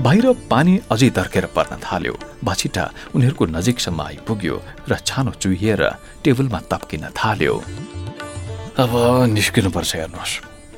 बाहिर 0.03 0.25
पानी 0.51 0.73
अझै 0.91 1.09
दर्केर 1.15 1.45
पर्न 1.55 1.79
थाल्यो। 1.79 2.15
बाछिटा 2.43 2.83
उनीहरूको 3.15 3.45
नजिकसम्म 3.55 4.01
आइपुग्यो 4.01 4.55
र 4.89 4.99
छानो 4.99 5.31
चुहिएर 5.39 5.83
टेबलमा 6.23 6.59
तप्किन 6.67 7.03
थाल्यो। 7.15 7.55
अब 8.83 8.91
निस्किनुपर्छ 9.31 9.91
हेर्नुहोस्। 9.95 10.33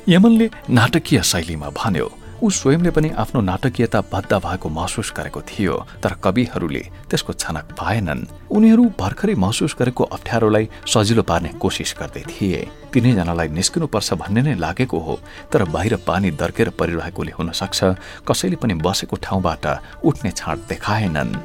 यमनले 0.08 0.46
नाटकीय 0.70 1.22
शैलीमा 1.22 1.68
भन्यो 1.74 2.06
ऊ 2.42 2.48
स्वयंले 2.50 2.90
पनि 2.90 3.08
आफ्नो 3.22 3.40
नाटकीयता 3.40 4.00
बद्ध 4.12 4.34
भएको 4.34 4.68
महसुस 4.68 5.12
गरेको 5.16 5.40
थियो 5.46 5.74
तर 6.02 6.12
कविहरूले 6.18 6.82
त्यसको 7.06 7.32
छनक 7.32 7.66
पाएनन्। 7.78 8.26
उनीहरू 8.50 8.84
भर्खरै 8.98 9.34
महसुस 9.38 9.76
गरेको 9.78 10.04
अप्ठ्यारोलाई 10.10 10.68
सजिलो 10.84 11.22
पार्ने 11.22 11.48
कोसिस 11.62 11.94
गर्दै 12.00 12.22
थिए। 12.26 12.66
तिनैजनालाई 12.90 13.48
निस्किनुपर्छ 13.48 14.12
भन्ने 14.18 14.42
नै 14.42 14.54
लागेको 14.58 14.98
हो 14.98 15.14
तर 15.52 15.64
बाहिर 15.70 15.96
पानी 16.02 16.30
दर्केर 16.34 16.70
परिरहेकोले 16.74 17.32
हुन 17.38 17.50
सक्छ 17.54 17.78
कसैले 18.26 18.56
पनि 18.58 18.74
बसेको 18.82 19.16
ठाउँबाट 19.22 19.66
उठ्ने 20.02 20.30
छाँट 20.34 20.58
देखाएनन्। 20.66 21.38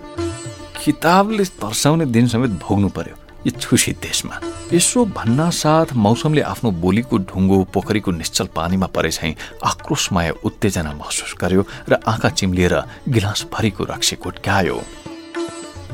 किताबले 0.82 1.46
तर्साउने 1.62 2.06
दिन 2.10 2.26
समेत 2.28 2.58
भोग्नु 2.58 2.90
पर्यो। 2.90 3.16
यो 3.48 3.94
देशमा। 4.04 4.40
यसो 4.76 5.06
भन्ना 5.16 5.50
साथ 5.50 5.96
मौसमले 5.96 6.42
आफ्नो 6.42 6.72
बोलीको 6.84 7.18
ढुङ्गो 7.32 7.64
पोखरीको 7.74 8.12
निश्चल 8.12 8.48
पानीमा 8.52 8.88
परे 8.92 9.10
झैँ 9.10 9.36
आक्रोशमय 9.64 10.30
उत्तेजना 10.44 10.92
महसुस 10.94 11.36
गर्यो 11.40 11.64
र 11.90 11.94
आँखा 12.04 12.30
चिम्लिएर 12.30 12.76
गिलास 13.08 13.48
भरिको 13.54 13.84
रक्सी 13.84 14.16
घुट्क्यायो 14.20 14.76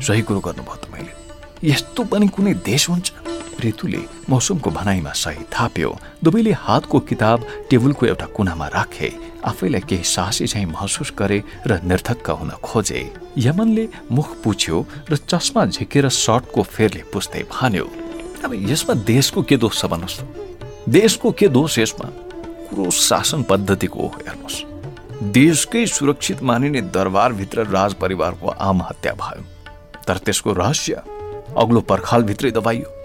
सही 0.02 0.22
कुरो 0.26 0.40
गर्नुभयो 0.40 0.76
त 0.82 0.90
मैले। 0.90 1.12
यस्तो 1.70 2.04
पनि 2.10 2.26
कुनै 2.26 2.54
देश 2.66 2.90
हुन्छ? 2.90 3.13
ऋतुले 3.60 4.02
मौसमको 4.30 4.70
भनाइमा 4.70 5.12
सही 5.14 5.44
थाप्यो। 5.52 5.96
दुवैले 6.24 6.52
हातको 6.54 7.00
किताब 7.00 7.46
टेबलको 7.70 8.06
एउटा 8.06 8.26
कुनामा 8.36 8.66
राखे। 8.68 9.12
आफैलाई 9.44 9.80
केही 9.88 10.04
साहसी 10.04 10.46
चाहिँ 10.46 10.66
महसुस 10.66 11.12
गरे 11.18 11.42
र 11.66 11.80
निर्धक्क 11.84 12.30
हुन 12.30 12.50
खोजे। 12.62 13.02
यमनले 13.38 13.88
मुख 14.10 14.34
पुछ्यो 14.44 14.86
र 15.10 15.16
चस्मा 15.18 15.64
झिकेर 15.66 16.08
सर्टको 16.08 16.62
फेरले 16.64 17.02
पुस्दै 17.12 17.42
भन्यो 17.52 17.84
अब 18.44 18.54
यसमा 18.70 18.94
देशको 19.04 19.42
के 19.42 19.56
दोष 19.56 19.80
छ 19.80 19.86
भन्नुहोस् 19.86 20.20
देशको 20.88 21.30
के 21.32 21.48
दोष 21.48 21.78
यसमा? 21.78 22.08
कुरो 22.68 22.90
शासन 22.90 23.42
पद्धतिको 23.42 24.00
हो 24.00 24.08
हेर्नुहोस्। 24.18 24.62
देशकै 25.32 25.86
सुरक्षित 25.86 26.42
मानिने 26.42 26.80
दरबारभित्र 26.92 27.66
राज 27.66 27.94
परिवारको 27.94 28.48
आम 28.48 28.82
हत्या 28.82 29.12
भयो 29.14 29.42
तर 30.06 30.18
त्यसको 30.18 30.52
रहस्य 30.52 31.02
अग्लो 31.56 31.80
पर्खालभित्रै 31.80 32.50
दबाइयो। 32.50 33.03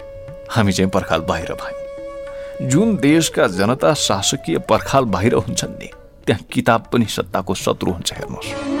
हामी 0.50 0.72
चाहिँ 0.72 0.90
पर्खाल 0.90 1.20
बाहिर 1.20 1.52
भयौँ 1.52 2.68
जुन 2.68 2.96
देशका 2.96 3.46
जनता 3.46 3.94
शासकीय 3.94 4.58
पर्खाल 4.58 5.04
बाहिर 5.04 5.34
हुन्छन् 5.34 5.78
नि 5.78 5.90
त्यहाँ 6.26 6.42
किताब 6.52 6.90
पनि 6.92 7.04
सत्ताको 7.04 7.54
शत्रु 7.54 7.92
हुन्छ 7.92 8.12
हेर्नुहोस्। 8.12 8.79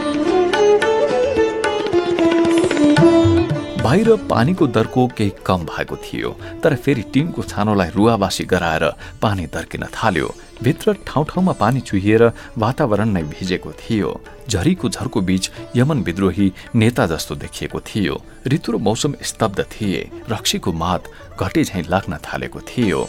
बाहिर 3.90 4.08
पानीको 4.30 4.66
दरको 4.66 5.06
केही 5.18 5.32
कम 5.46 5.64
भएको 5.66 5.96
थियो 5.98 6.30
तर 6.62 6.74
फेरि 6.78 7.02
टिनको 7.10 7.42
छानोलाई 7.42 7.90
रुवावासी 7.90 8.44
गराएर 8.46 8.84
पानी 9.18 9.46
दर्किन 9.50 9.84
थाल्यो। 9.90 10.28
भित्र 10.62 10.94
ठाउँ 11.06 11.24
ठाउँमा 11.26 11.52
पानी 11.58 11.80
चुहिएर 11.80 12.22
वातावरण 12.54 13.08
नै 13.10 13.22
भिजेको 13.34 13.72
थियो। 13.82 14.10
झरीको 14.46 14.88
झरको 14.88 15.20
बीच 15.20 15.50
यमन 15.76 16.02
विद्रोही 16.06 16.52
नेता 16.74 17.06
जस्तो 17.06 17.34
देखिएको 17.34 17.80
थियो। 17.82 18.22
ऋतु 18.46 18.72
र 18.72 18.76
मौसम 18.78 19.14
स्तब्ध 19.26 19.66
थिए। 19.74 20.08
रक्सीको 20.30 20.72
मात 20.72 21.10
घटे 21.34 21.64
झैँ 21.64 21.82
लाग्न 21.90 22.22
थालेको 22.22 22.60
थियो। 22.70 23.00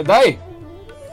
दाई 0.00 0.32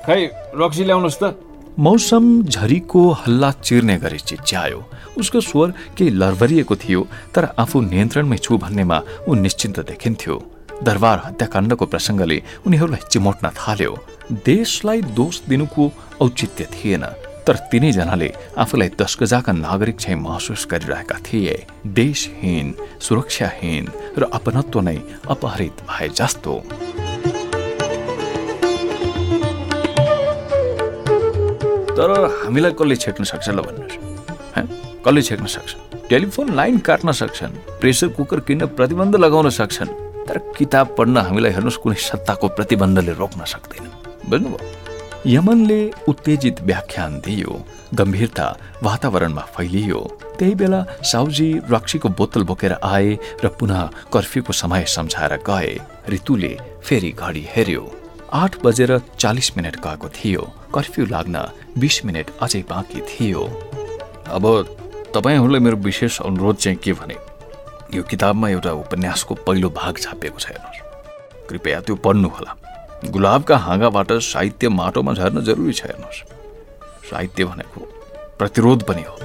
खै 0.07 0.21
रक्सी 0.55 0.83
ल्याउनुहोस् 0.87 1.19
त। 1.19 1.35
मौसम 1.79 2.25
झरीको 2.43 3.01
हल्ला 3.11 3.49
चिर्ने 3.51 3.97
गरी 3.97 4.17
चिच्यायो। 4.19 4.83
उसको 5.17 5.39
स्वर 5.41 5.71
केही 5.97 6.09
लरभरिएको 6.11 6.75
थियो 6.75 7.01
तर 7.33 7.47
आफू 7.57 7.81
नियन्त्रणमै 7.81 8.37
छु 8.37 8.57
भन्नेमा 8.57 8.97
ऊ 9.27 9.33
निश्चिन्त 9.35 9.79
देखिन्थ्यो। 9.89 10.35
दरबार 10.83 11.21
हत्याकाण्डको 11.25 11.85
प्रसङ्गले 11.85 12.37
उनीहरूलाई 12.67 13.09
चिमोट्न 13.09 13.49
थाल्यो। 13.57 13.91
देशलाई 14.45 15.01
दोष 15.17 15.41
दिनुको 15.49 15.91
औचित्य 16.21 16.67
थिएन 16.73 17.05
तर 17.47 17.55
तिनैजनाले 17.71 18.29
आफूलाई 18.57 18.89
दस 19.01 19.17
गजाका 19.21 19.51
नागरिक 19.51 19.97
चाहिँ 19.97 20.19
महसुस 20.21 20.67
गरिरहेका 20.71 21.17
थिए। 21.25 21.55
देशहीन 21.89 22.73
सुरक्षाहीन 23.01 23.85
र 24.17 24.29
अपनत्व 24.31 24.79
नै 24.79 24.97
अपहरित 25.25 25.81
भए 25.89 26.09
जस्तो। 26.09 26.53
तर 31.97 32.09
हामीलाई 32.43 32.71
कसले 32.73 32.95
छेक्न 32.95 33.23
सक्छ 33.23 33.47
ल 33.49 33.61
भन्नुहोस्। 33.61 33.97
कसले 35.05 35.21
छेक्न 35.21 35.45
सक्छ? 35.45 35.71
टेलिफोन 36.09 36.47
लाइन 36.55 36.77
काट्न 36.79 37.11
सक्छन् 37.11 37.53
प्रेसर 37.81 38.07
कुकर 38.17 38.39
किन्न 38.47 38.65
प्रतिबन्ध 38.77 39.15
लगाउन 39.15 39.49
सक्छन् 39.49 39.91
तर 40.27 40.37
किताब 40.57 40.95
पढ्न 40.97 41.17
हामीलाई 41.27 41.51
हेर्नुहोस् 41.51 41.81
कुनै 41.83 41.95
सत्ताको 42.01 42.47
प्रतिबन्धले 42.57 43.13
रोक्न 43.13 43.45
सक्दैन। 43.45 43.85
बुझ्नुभयो? 44.29 44.81
यमनले 45.25 45.79
उत्तेजित 46.07 46.61
व्याख्यान 46.63 47.11
दियो 47.25 47.51
गम्भीरता 47.93 48.47
वातावरणमा 48.83 49.43
फैलियो। 49.53 49.99
त्यही 50.39 50.55
बेला 50.55 50.79
साउजी 51.03 51.49
रक्सीको 51.71 52.09
बोतल 52.09 52.43
बोकेर 52.49 52.73
आए 52.83 53.09
र 53.43 53.47
पुनः 53.59 54.09
कर्फ्यूको 54.13 54.53
समय 54.53 54.83
सम्झाएर 54.89 55.33
गए। 55.45 55.71
ऋतुले 56.09 56.53
फेरि 56.81 57.11
घडी 57.13 57.45
हेर्यो 57.53 57.83
आठ 58.33 58.51
बजेर 58.65 58.91
चालिस 59.19 59.47
मिनट 59.57 59.75
गएको 59.85 60.09
थियो। 60.09 60.43
कर्फ्यू 60.73 61.05
लाग्न 61.05 61.45
बिस 61.77 62.05
मिनट 62.05 62.31
अझै 62.41 62.61
बाँकी 62.69 63.01
थियो। 63.01 63.43
अब 64.27 64.45
तपाईँहरूलाई 65.15 65.59
मेरो 65.59 65.77
विशेष 65.77 66.19
अनुरोध 66.21 66.57
चाहिँ 66.57 66.77
के 66.77 66.93
भने 66.93 67.15
यो 67.93 68.03
किताबमा 68.03 68.49
एउटा 68.49 68.71
उपन्यासको 68.71 69.35
पहिलो 69.47 69.69
भाग 69.69 69.97
छापिएको 69.97 70.39
छ 70.39 70.47
हेर्नुहोस्। 70.47 70.81
कृपया 71.49 71.79
त्यो 71.81 71.95
पढ्नुहोला। 71.95 72.55
गुलाबका 73.05 73.57
हाँगाबाट 73.57 74.11
साहित्य 74.23 74.69
माटोमा 74.69 75.13
झर्न 75.13 75.41
जरुरी 75.41 75.73
छ 75.73 75.85
हेर्नुहोस्। 75.85 76.23
साहित्य 77.09 77.45
भनेको 77.45 77.81
प्रतिरोध 78.39 78.83
पनि 78.83 79.01
हो। 79.01 79.17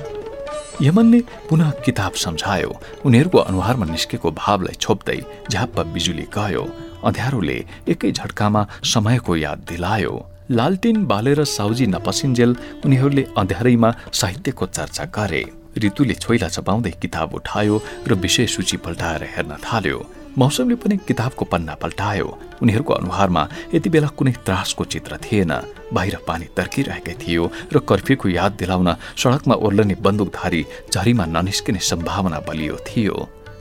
यमनले 0.82 1.20
पुनः 1.48 1.70
किताब 1.84 2.12
सम्झायो। 2.14 2.70
उनीहरूको 3.04 3.38
अनुहारमा 3.38 3.86
निस्केको 3.86 4.30
भावलाई 4.30 4.74
छोप्दै 4.74 5.20
झ्याप्प 5.50 5.80
बिजुली 5.94 6.26
गयो। 6.34 6.64
अँध्यारोले 7.04 7.58
एकै 7.88 8.10
झट्कामा 8.12 8.66
समयको 8.84 9.36
याद 9.36 9.58
दिलायो। 9.68 10.14
लालटिन 10.50 11.04
बालेर 11.06 11.44
साउजी 11.44 11.86
नपसिन्जेल 11.86 12.56
उनीहरूले 12.84 13.22
अँध्यारैमा 13.36 13.90
साहित्यको 14.12 14.66
चर्चा 14.66 15.04
गरे। 15.12 15.44
ऋतुले 15.78 16.14
छोइला 16.14 16.48
चपाउँदै 16.48 16.90
किताब 17.02 17.34
उठायो 17.34 17.76
र 18.08 18.14
विषय 18.16 18.46
सूची 18.46 18.76
पल्टाएर 18.80 19.22
हेर्न 19.36 19.56
थाल्यो। 19.60 19.98
मौसमले 20.38 20.74
पनि 20.74 20.96
किताबको 21.04 21.44
पन्ना 21.44 21.74
पल्टायो। 21.82 22.26
उनीहरूको 22.62 22.92
अनुहारमा 22.94 23.42
यति 23.74 23.88
बेला 23.90 24.08
कुनै 24.16 24.32
त्रासको 24.46 24.84
चित्र 24.84 25.16
थिएन। 25.20 25.52
बाहिर 25.92 26.16
पानी 26.26 26.46
तर्किरहेकै 26.56 27.14
थियो 27.20 27.44
र 27.72 27.78
कर्फ्यूको 27.84 28.28
याद 28.30 28.52
दिलाउन 28.56 28.88
सडकमा 29.20 29.54
ओर्लने 29.54 29.94
बन्दुकधारी 30.00 30.64
झरीमा 30.92 31.24
ननिस्किने 31.26 31.80
सम्भावना 31.84 32.38
बलियो 32.48 32.76
थियो। 32.88 33.16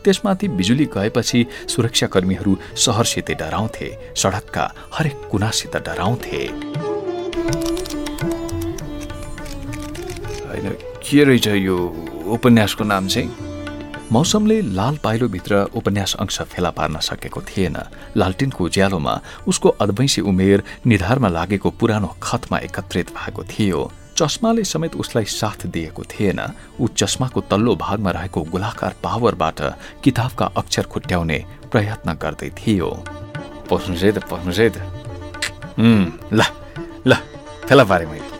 त्यसमाथि 0.07 0.47
बिजुली 0.47 0.85
गएपछि 0.95 1.45
सुरक्षाकर्मीहरू 1.67 2.57
सहरसित 2.75 3.31
डराउँथे 3.39 3.87
सडकका 4.15 4.65
हरेक 4.93 5.27
कुनासित 5.31 5.75
डराउँथे। 5.77 6.41
के 11.03 11.23
रहेछ 11.23 11.47
यो 11.47 11.77
उपन्यासको 12.35 12.83
नाम 12.83 13.07
चाहिँ? 13.07 13.29
मौसमले 14.11 14.61
लाल 14.61 14.97
पाइलोभित्र 15.03 15.63
उपन्यास 15.75 16.15
अंश 16.19 16.41
फेला 16.41 16.69
पार्न 16.69 16.99
सकेको 16.99 17.41
थिएन। 17.41 17.77
लालटिनको 18.17 18.63
उज्यालोमा 18.63 19.19
उसको 19.47 19.69
अधवैंशी 19.69 20.21
उमेर 20.21 20.63
निधारमा 20.85 21.27
लागेको 21.27 21.69
पुरानो 21.69 22.15
खतमा 22.23 22.57
एकत्रित 22.59 23.11
भएको 23.11 23.43
थियो। 23.43 23.81
चस्माले 24.17 24.63
समेत 24.63 24.95
उसलाई 24.95 25.25
साथ 25.31 25.65
दिएको 25.67 26.03
थिएन। 26.03 26.39
ऊ 26.81 26.87
चस्माको 26.97 27.41
तल्लो 27.51 27.75
भागमा 27.75 28.11
रहेको 28.11 28.41
गोलाकार 28.51 28.95
पावरबाट 29.03 29.59
किताबका 30.03 30.45
अक्षर 30.57 30.85
खुट्याउने 30.91 31.37
प्रयत्न 31.71 32.13
गर्दै 32.23 32.49
थियो। 32.57 32.89
ल 36.33 36.41
ल 37.07 37.13
फेला 37.67 37.83
पारे 37.83 38.05
मैले। 38.05 38.35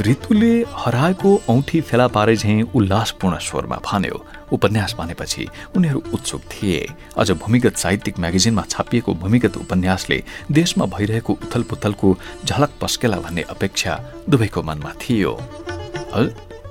ऋतुले 0.00 0.52
हराएको 0.74 1.30
औँठी 1.50 1.80
फेला 1.80 2.06
पारे 2.08 2.36
झैँ 2.36 2.62
उल्लासपूर्ण 2.74 3.38
स्वरमा 3.38 3.76
भन्यो 3.84 4.24
उपन्यास 4.52 4.94
भनेपछि 4.98 5.46
उनीहरू 5.76 6.02
उत्सुक 6.14 6.42
थिए। 6.52 6.86
अझ 7.16 7.30
भूमिगत 7.32 7.76
साहित्यिक 7.76 8.18
म्यागजिनमा 8.18 8.64
छापिएको 8.70 9.14
भूमिगत 9.14 9.56
उपन्यासले 9.56 10.22
देशमा 10.52 10.86
भइरहेको 10.94 11.32
उथल 11.32 11.62
पुथलको 11.62 12.16
झलक 12.44 12.70
पस्केला 12.80 13.18
भन्ने 13.20 13.42
अपेक्षा 13.50 13.98
दुवैको 14.28 14.62
मनमा 14.62 14.92
थियो। 15.02 15.32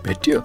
भेटियो? 0.05 0.39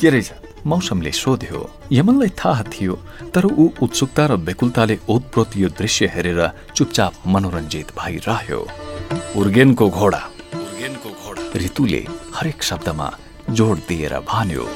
के 0.00 0.10
रहेछ? 0.10 0.32
मौसमले 0.66 1.12
सोध्यो। 1.12 1.60
यमनलाई 1.92 2.28
थाहा 2.38 2.62
थियो 2.72 2.94
तर 3.34 3.44
ऊ 3.46 3.68
उत्सुकता 3.82 4.26
र 4.26 4.36
बेकुलताले 4.36 4.98
ओतप्रोत 5.08 5.56
यो 5.56 5.68
दृश्य 5.78 6.10
हेरेर 6.14 6.40
चुपचाप 6.74 7.12
मनोरञ्जित 7.26 7.92
भइरह्यो। 7.98 8.60
उर्गेनको 9.36 9.88
घोडा। 9.90 10.22
उर्गेनको 10.54 11.10
घोडा। 11.22 11.42
ऋतुले 11.56 12.02
हरेक 12.34 12.62
शब्दमा 12.62 13.08
जोड 13.50 13.78
दिएर 13.88 14.18
भन्यो। 14.26 14.66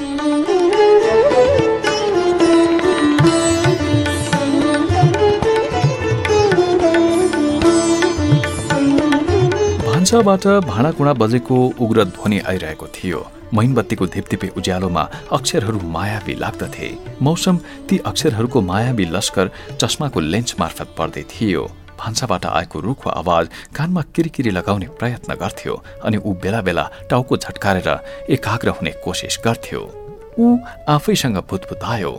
भान्साबाट 10.11 10.67
भाँडाकुँडा 10.67 11.11
बजेको 11.13 11.55
उग्र 11.79 12.03
ध्वनि 12.05 12.39
आइरहेको 12.43 12.87
थियो। 12.87 13.19
मैनबत्तीको 13.55 14.05
धिपधिपे 14.11 14.47
उज्यालोमा 14.59 15.03
अक्षरहरू 15.31 15.79
मायावी 15.87 16.33
लाग्दथे। 16.35 16.87
मौसम 17.23 17.57
ती 17.87 17.97
अक्षरहरूको 18.05 18.61
मायावी 18.61 19.05
लस्कर 19.07 19.51
चस्माको 19.79 20.19
लेन्स 20.19 20.55
मार्फत 20.59 20.89
पर्दै 20.97 21.23
थियो। 21.31 21.63
भान्साबाट 21.95 22.45
आएको 22.45 22.79
रुखो 22.79 23.09
आवाज 23.11 23.47
कानमा 23.71 24.01
किरिकिरी 24.11 24.51
लगाउने 24.51 24.87
प्रयत्न 24.99 25.35
गर्थ्यो 25.39 25.75
अनि 26.03 26.17
ऊ 26.17 26.33
बेला 26.43 26.61
बेला 26.61 26.85
टाउको 27.09 27.37
झट्कारेर 27.37 27.89
एकाग्र 28.35 28.69
हुने 28.75 28.91
कोसिस 29.03 29.39
गर्थ्यो। 29.45 29.81
ऊ 30.39 30.57
आफैसँग 30.91 31.37
भुतभुतायो। 31.49 32.13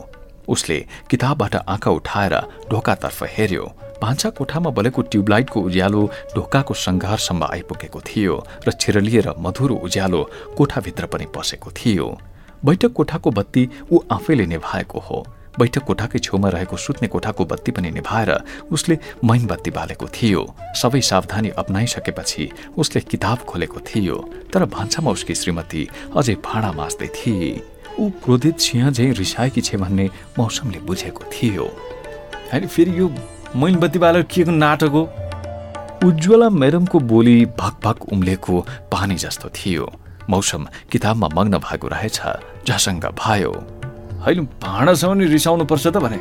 उसले 0.48 0.78
किताबबाट 1.10 1.54
आँखा 1.68 1.90
उठाएर 1.90 2.40
ढोकातर्फ 2.70 3.22
हेर्यो 3.36 3.72
भान्सा 4.02 4.30
कोठामा 4.38 4.70
बलेको 4.76 5.02
ट्युबलाइटको 5.10 5.60
उज्यालो 5.60 6.02
ढोकाको 6.34 6.74
सङ्घारसम्म 6.76 7.42
आइपुगेको 7.54 8.00
थियो 8.02 8.34
र 8.66 8.70
छिरलिएर 8.72 9.28
मधुरो 9.38 9.74
उज्यालो 9.86 10.20
कोठाभित्र 10.58 11.06
पनि 11.06 11.26
पसेको 11.34 11.70
थियो। 11.70 12.06
बैठक 12.64 12.92
कोठाको 12.92 13.30
बत्ती 13.30 13.62
ऊ 13.92 13.98
आफैले 14.10 14.46
निभाएको 14.46 14.98
हो। 14.98 15.18
बैठक 15.58 15.82
कोठाकै 15.84 16.18
छेउमा 16.18 16.48
रहेको 16.48 16.76
सुत्ने 16.76 17.08
कोठाको 17.08 17.44
बत्ती 17.44 17.70
पनि 17.76 17.90
निभाएर 17.90 18.30
उसले 18.72 18.98
मैन 19.24 19.46
बत्ती 19.46 19.70
बालेको 19.70 20.06
थियो। 20.08 20.42
सबै 20.74 21.00
सावधानी 21.00 21.50
अप्नाइसकेपछि 21.60 22.48
उसले 22.78 23.00
किताब 23.10 23.38
खोलेको 23.46 23.80
थियो। 23.86 24.16
तर 24.52 24.64
भान्सामा 24.66 25.10
उसकी 25.10 25.34
श्रीमती 25.34 25.82
अझै 26.16 26.34
भाँडा 26.42 26.72
माझ्दै 26.72 27.08
थिए। 27.16 27.50
ऊ 28.00 28.10
क्रोधित 28.24 28.56
सिंह 28.58 28.90
झै 28.90 29.10
रिसाएकी 29.12 29.60
छे 29.60 29.76
भन्ने 29.76 30.08
मौसमले 30.38 30.80
बुझेको 30.88 31.24
थियो। 31.32 31.66
होइन 32.50 32.66
फेरि 32.66 32.98
यो 32.98 33.06
मैन 33.56 33.76
बत्ती 33.76 33.98
बालेर 33.98 34.22
के 34.24 34.44
नाटक 34.44 34.92
हो। 34.96 35.02
उज्वला 36.08 36.48
म्याडमको 36.50 36.98
बोली 37.00 37.44
भक 37.60 38.02
उम्लेको 38.12 38.60
पानी 38.92 39.14
जस्तो 39.14 39.48
थियो। 39.48 39.92
मौसम 40.30 40.66
किताबमा 40.90 41.28
मग्न 41.34 41.58
भएको 41.58 41.88
रहेछ 41.88 42.20
झसङ्ग 42.68 43.04
भयो। 43.20 43.52
होइन 44.24 44.48
भाँडासँग 44.62 45.16
नि 45.16 45.26
रिसाउनु 45.26 45.64
पर्छ 45.64 45.86
त 45.86 45.96
भने। 45.96 46.20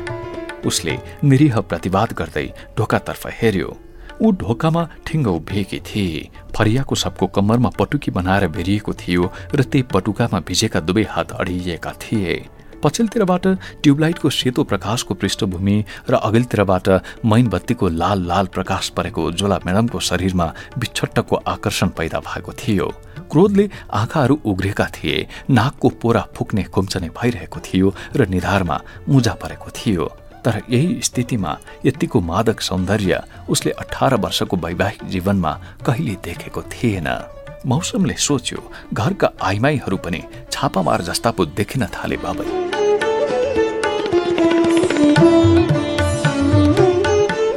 उसले 0.68 0.98
निरीह 1.24 1.60
प्रतिवाद 1.60 2.12
गर्दै 2.12 2.46
ढोकातर्फ 2.78 3.26
हेर्यो 3.40 3.76
ऊ 4.20 4.32
ढोकामा 4.32 4.82
ठिङ्ग 5.06 5.26
उभिएकी 5.28 5.78
थिए। 5.80 6.28
फरियाको 6.54 6.94
सबको 6.94 7.26
कम्मरमा 7.26 7.70
पटुकी 7.80 8.10
बनाएर 8.10 8.46
भेरिएको 8.48 8.92
थियो 8.92 9.32
र 9.54 9.62
त्यही 9.64 9.82
पटुकामा 9.88 10.40
भिजेका 10.40 10.80
दुवै 10.80 11.06
हात 11.10 11.32
अडिएका 11.32 11.92
थिए। 12.02 12.44
पछिल्लोतिरबाट 12.82 13.46
ट्युबलाइटको 13.82 14.30
सेतो 14.30 14.64
प्रकाशको 14.64 15.14
पृष्ठभूमि 15.14 15.76
र 16.10 16.14
अघिल्तिरबाट 16.16 16.88
मैन 17.24 17.48
बत्तीको 17.48 17.88
लाल 17.88 18.26
लाल 18.26 18.46
प्रकाश 18.54 18.88
परेको 18.96 19.26
उज्वला 19.28 19.58
म्याडमको 19.64 20.00
शरीरमा 20.00 20.46
बिछट्टको 20.78 21.36
आकर्षण 21.36 21.88
पैदा 21.98 22.20
भएको 22.20 22.52
थियो। 22.52 22.86
क्रोधले 23.32 23.68
आँखाहरू 23.92 24.40
उग्रेका 24.44 24.86
थिए 24.94 25.26
नाकको 25.50 25.88
पोरा 26.02 26.26
फुक्ने 26.36 26.62
खुम्चने 26.64 27.08
भइरहेको 27.20 27.60
थियो 27.60 27.94
र 28.16 28.26
निधारमा 28.28 28.80
मुजा 29.08 29.34
परेको 29.42 29.70
थियो। 29.70 30.06
तर 30.44 30.60
यही 30.70 31.00
स्थितिमा 31.02 31.56
यतिको 31.86 32.20
मादक 32.20 32.60
सौन्दर्य 32.60 33.22
उसले 33.48 33.70
अठार 33.72 34.14
वर्षको 34.16 34.56
वैवाहिक 34.56 35.04
जीवनमा 35.08 35.52
कहिले 35.86 36.16
देखेको 36.24 36.62
थिएन। 36.72 37.08
मौसमले 37.66 38.14
सोच्यो 38.18 38.60
घरका 38.92 39.28
आइमाईहरू 39.42 39.96
पनि 39.96 40.22
छापामार 40.52 41.02
जस्ता 41.02 41.30
पो 41.30 41.44
देखिन 41.58 41.84
थाले 41.94 42.16
बाबै। 42.16 42.46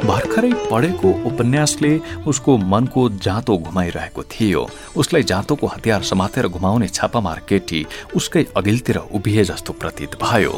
भर्खरै 0.06 0.52
पढेको 0.70 1.08
उपन्यासले 1.26 1.92
उसको 2.26 2.56
मनको 2.72 3.08
जाँतो 3.18 3.56
घुमाइरहेको 3.58 4.22
थियो। 4.24 4.62
उसलाई 4.96 5.22
जाँतोको 5.22 5.66
हतियार 5.66 6.02
समातेर 6.02 6.48
घुमाउने 6.48 6.88
छापामार 6.88 7.40
केटी 7.48 7.80
उसकै 8.16 8.44
अघिल्तिर 8.56 8.98
उभिए 9.10 9.44
जस्तो 9.44 9.72
प्रतीत 9.72 10.14
भयो। 10.22 10.52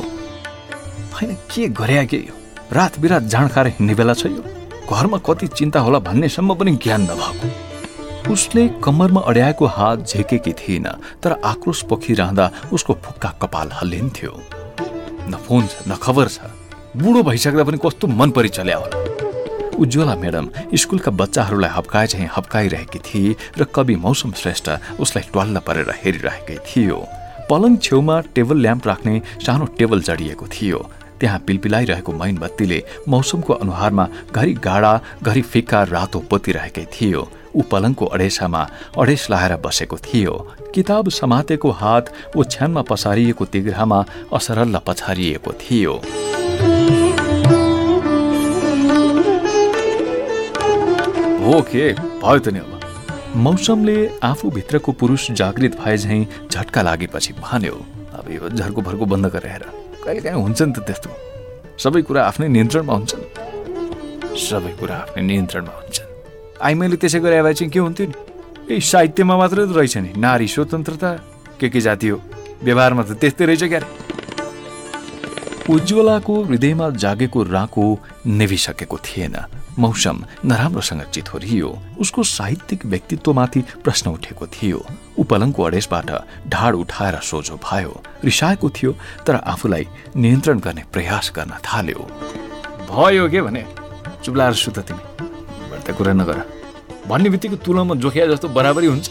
होइन 1.14 1.35
के 1.50 1.69
गरे 1.73 2.05
के 2.07 2.17
यो 2.19 2.35
रात 2.73 2.99
बिरात 3.00 3.23
खाएर 3.52 3.67
हिँड्ने 3.67 3.95
बेला 3.95 4.14
छ 4.14 4.26
यो। 4.26 4.45
घरमा 4.88 5.19
कति 5.26 5.47
चिन्ता 5.49 5.81
होला 5.81 5.99
भन्नेसम्म 6.00 6.55
पनि 6.55 6.76
ज्ञान 6.76 7.02
नभएको। 7.02 7.67
उसले 8.30 8.66
कम्मरमा 8.85 9.20
अड्याएको 9.26 9.66
हात 9.66 9.99
झेकेकी 10.06 10.52
थिएन 10.52 10.87
तर 11.23 11.32
आक्रोश 11.44 11.82
पोखिरहँदा 11.88 12.50
उसको 12.73 12.94
फुक्का 13.04 13.28
कपाल 13.42 13.70
हल्लिन्थ्यो। 13.73 14.32
न 15.28 15.37
फोन 15.47 15.66
छ 15.66 15.88
न 15.88 15.97
खबर 16.02 16.28
छ। 16.28 16.38
बुढो 16.97 17.23
भइसक्दा 17.23 17.64
पनि 17.64 17.78
कस्तो 17.85 18.06
मन 18.06 18.30
परि 18.37 18.49
चल्या 18.49 18.76
होला। 18.76 19.76
उज्वला 19.81 20.14
म्याडम 20.14 20.48
स्कुलका 20.76 21.11
बच्चाहरूलाई 21.11 21.70
हप्काए 21.70 22.07
चाहिँ 22.07 22.29
हप्काइरहेकी 22.37 22.98
थिए 22.98 23.37
र 23.59 23.64
कवि 23.64 23.96
मौसम 23.96 24.33
श्रेष्ठ 24.37 24.68
उसलाई 25.00 25.24
ट्वाल्ल 25.33 25.59
परेर 25.64 25.90
हेरिरहेकै 26.05 26.59
थियो। 26.68 26.98
पलङ 27.48 27.76
छेउमा 27.81 28.20
टेबल 28.37 28.57
ल्याम्प 28.61 28.87
राख्ने 28.87 29.20
सानो 29.40 29.64
टेबल 29.79 30.00
जडिएको 30.03 30.46
थियो। 30.53 30.79
त्यहाँ 31.20 31.38
पिलपिलाइरहेको 31.46 32.12
मैन 32.12 32.37
बत्तीले 32.38 32.83
मौसमको 33.09 33.53
अनुहारमा 33.64 34.09
घरि 34.37 34.53
गाडा 34.61 34.92
घरि 35.24 35.42
फिक्का 35.42 35.83
रातो 35.96 36.18
पोतिरहेकै 36.31 36.87
थियो। 36.92 37.22
ऊ 37.54 37.62
पलङको 37.70 38.06
अडेसामा 38.06 38.62
अडेस 38.98 39.26
लाएर 39.30 39.56
बसेको 39.64 39.96
थियो। 39.96 40.34
किताब 40.74 41.08
समातेको 41.11 41.70
हात 41.70 42.12
ओछ्यानमा 42.37 42.82
पसारिएको 42.82 43.44
तिग्रामा 43.44 44.04
असरल्ल 44.32 44.78
पछारिएको 44.87 45.52
थियो। 45.62 45.94
हो 51.44 51.61
के? 51.70 51.92
भयो 52.22 52.38
त 52.38 52.48
नि 52.52 52.58
अब। 52.58 52.72
मौसमले 53.37 53.96
आफूभित्रको 54.22 54.92
पुरुष 54.92 55.30
जागृत 55.30 55.76
भए 55.80 55.96
झैँ 55.96 56.26
झट्का 56.50 56.82
लागेपछि 56.82 57.32
भन्यो 57.40 57.76
अब 58.18 58.30
यो 58.30 58.48
झर्को 58.48 58.80
भर्को 58.82 59.04
बन्द 59.06 59.26
गरेर 59.26 59.62
कहिले 60.04 60.20
काहीँ 60.20 60.42
हुन्छ 60.42 60.62
नि 60.62 60.72
त 60.72 60.78
त्यस्तो। 60.88 61.11
सबै 61.78 62.02
कुरा 62.02 62.24
आफ्नै 62.24 62.48
नियन्त्रणमा 62.48 62.92
हुन्छन्। 62.92 63.24
सबै 64.37 64.72
कुरा 64.80 64.96
आफ्नै 64.96 65.22
नियन्त्रणमा 65.22 65.72
हुन्छन्। 65.78 66.08
आई 66.62 66.75
मैले 66.75 66.97
त्यसै 66.97 67.21
गरे 67.21 67.42
भए 67.42 67.55
चाहिँ 67.55 67.71
के 67.71 67.79
हुन्थ्यो 67.79 68.07
नि? 68.07 68.14
ए 68.75 68.81
साहित्यमा 68.81 69.37
मात्रै 69.37 69.64
रहेछ 69.71 69.97
नि। 69.97 70.12
नारी 70.16 70.49
स्वतन्त्रता 70.49 71.11
के 71.61 71.68
के 71.68 71.81
जाति 71.81 72.09
हो? 72.09 72.21
व्यवहारमा 72.62 73.03
त 73.03 73.12
त्यस्तै 73.12 73.44
रहेछ 73.47 73.64
क्यारे। 73.64 73.87
उज्वलाको 75.71 76.42
हृदयमा 76.42 76.90
जागेको 76.90 77.42
राको 77.42 77.85
नेभिसकेको 78.27 78.99
थिएन। 78.99 79.37
मौसम 79.79 80.25
नराम्रोसँग 80.44 81.03
चिथोरियो। 81.14 81.79
उसको 81.99 82.23
साहित्यिक 82.23 82.87
व्यक्तित्वमाथि 82.87 83.61
प्रश्न 83.85 84.11
उठेको 84.11 84.47
थियो। 84.47 84.83
उपलङको 85.18 85.62
अडेसबाट 85.62 86.11
ढाड 86.49 86.75
उठाएर 86.75 87.16
सोझो 87.23 87.57
भयो। 87.57 88.03
रिसाएको 88.25 88.71
थियो 88.71 88.92
तर 89.27 89.35
आफूलाई 89.35 89.87
नियन्त्रण 90.16 90.59
गर्ने 90.59 90.83
प्रयास 90.92 91.33
गर्न 91.37 91.53
थाल्यो। 91.62 92.03
भयो 92.90 93.29
के 93.31 93.42
भने? 93.42 93.66
चुप्लाएर 94.25 94.53
सुत 94.53 94.79
तिमी। 94.79 95.28
कुरा 95.92 96.12
नगर। 96.12 96.38
भन्ने 97.09 97.29
बित्तिकै 97.31 97.57
तुलनामा 97.64 97.94
जोखिया 97.94 98.27
जस्तो 98.27 98.48
बराबरी 98.48 98.87
हुन्छ। 98.87 99.09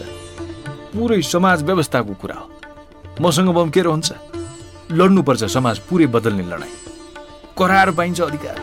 पुरै 0.94 1.22
समाज 1.22 1.63
व्यवस्थाको 1.63 2.13
कुरा 2.13 2.36
हो। 2.36 2.48
मसँग 3.22 3.50
बमकेर 3.50 3.86
हुन्छ। 3.86 4.12
लड्नुपर्छ 4.92 5.44
समाज 5.44 5.80
पुरै 5.90 6.08
बदल्ने 6.08 6.44
लडाइँ। 6.44 6.76
करार 7.58 7.92
पाइन्छ 7.92 8.22
अधिकार। 8.22 8.58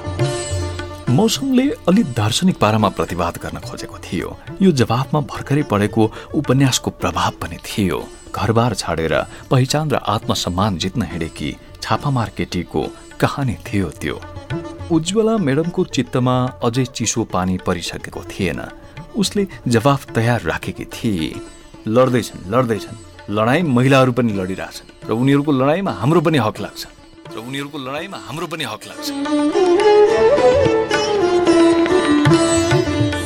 मौसमले 1.11 1.66
अलि 1.88 2.03
दार्शनिक 2.16 2.57
पारामा 2.59 2.88
प्रतिवाद 2.88 3.35
गर्न 3.42 3.59
खोजेको 3.61 3.98
थियो। 3.98 4.29
यो 4.62 4.70
जवाफमा 4.72 5.20
भर्खरै 5.20 5.62
पढेको 5.70 6.03
उपन्यासको 6.35 6.90
प्रभाव 6.90 7.33
पनि 7.42 7.59
थियो। 7.61 7.98
घरबार 8.35 8.74
छाडेर 8.74 9.14
पहिचान 9.50 9.90
र 9.90 9.96
आत्मसम्मान 10.07 10.79
जित्न 10.79 11.03
हिँडेकी 11.03 11.50
छापामार 11.83 12.29
केटीको 12.37 12.83
कहानी 13.20 13.57
थियो 13.66 13.88
त्यो। 14.00 14.16
उज्वला 14.92 15.37
म्याडमको 15.37 15.85
चित्तमा 15.85 16.35
अझै 16.62 16.85
चिसो 16.85 17.25
पानी 17.25 17.57
परिसकेको 17.66 18.23
थिएन। 18.23 18.61
उसले 19.16 19.47
जवाफ 19.68 20.12
तयार 20.14 20.40
राखेकी 20.42 20.85
थिए। 20.85 21.33
लड्दैछन् 21.88 22.53
लड्दैछन्। 22.53 22.97
लडाइँ 23.31 23.62
महिलाहरू 23.62 24.12
पनि 24.12 24.33
लडिरहेछन् 24.33 25.09
र 25.09 25.12
उनीहरूको 25.12 25.53
लडाइँमा 25.53 25.90
हाम्रो 25.90 26.20
पनि 26.20 26.38
हक 26.38 26.61
लाग्छ। 26.61 26.83
र 27.33 27.38
उनीहरूको 27.38 27.79
लडाइँमा 27.79 28.18
हाम्रो 28.29 28.47
पनि 28.47 28.64
हक 28.64 28.83
लाग्छ। 28.88 29.07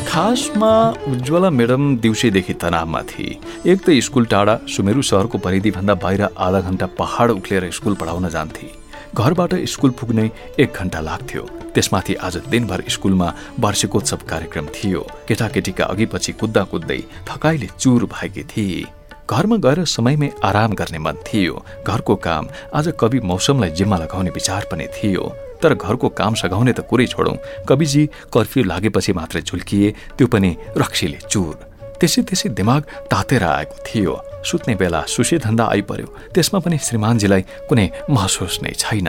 खासमा 0.08 0.72
उज्वला 1.08 1.50
म्याडम 1.50 1.96
दिउँसैदेखि 1.98 2.54
तनावमा 2.54 3.02
थिए। 3.02 3.38
एक 3.66 3.78
त 3.82 3.98
स्कुल 3.98 4.24
टाढा 4.26 4.54
सुमेरु 4.66 5.02
सहरको 5.02 5.38
परिधिभन्दा 5.38 5.94
बाहिर 5.94 6.22
आधा 6.38 6.60
घन्टा 6.60 6.86
पहाड 6.98 7.30
उक्लेर 7.30 7.70
स्कुल 7.70 7.94
पढाउन 7.94 8.28
जान्थे। 8.28 8.87
घरबाट 9.14 9.54
स्कुल 9.64 9.90
पुग्ने 9.90 10.30
एक 10.58 10.72
घन्टा 10.72 11.00
लाग्थ्यो। 11.00 11.42
त्यसमाथि 11.74 12.14
आज 12.14 12.36
दिनभर 12.48 12.82
स्कुलमा 12.88 13.32
वार्षिकोत्सव 13.60 14.20
कार्यक्रम 14.28 14.66
थियो। 14.66 15.00
केटाकेटीका 15.28 15.84
अघि 15.84 16.06
पछि 16.06 16.32
कुद्दा 16.32 16.62
कुद्दै 16.64 17.00
थकाइले 17.28 17.68
चुर 17.78 18.04
भएकी 18.04 18.42
थिए। 18.42 18.84
घरमा 19.30 19.56
गएर 19.56 19.84
समयमै 19.84 20.30
आराम 20.44 20.72
गर्ने 20.72 20.98
मन 20.98 21.16
थियो। 21.26 21.64
घरको 21.86 22.16
काम 22.16 22.48
आज 22.74 22.92
कवि 23.00 23.20
मौसमलाई 23.20 23.70
जिम्मा 23.70 23.96
लगाउने 23.96 24.30
विचार 24.30 24.66
पनि 24.72 24.86
थियो। 24.86 25.28
तर 25.62 25.74
घरको 25.74 26.08
काम 26.08 26.34
सघाउने 26.34 26.72
त 26.72 26.80
कुरै 26.80 27.06
छोडौँ। 27.06 27.36
कविजी 27.68 28.06
कर्फ्यू 28.32 28.64
लागेपछि 28.64 29.12
मात्रै 29.12 29.42
झुल्किए 29.42 29.94
त्यो 30.18 30.26
पनि 30.26 30.56
रक्सीले 30.76 31.18
चुर। 31.30 31.67
त्यसै 32.00 32.22
त्यसै 32.28 32.48
दिमाग 32.58 32.82
तातेर 33.10 33.42
आएको 33.44 33.76
थियो। 33.86 34.14
सुत्ने 34.44 34.74
बेला 34.74 35.00
सुसे 35.14 35.38
धन्दा 35.38 35.64
आइपर्यो 35.74 36.08
त्यसमा 36.34 36.58
पनि 36.64 36.78
श्रीमानजीलाई 36.78 37.42
कुनै 37.68 37.86
महसुस 38.10 38.54
नै 38.62 38.72
छैन। 38.82 39.08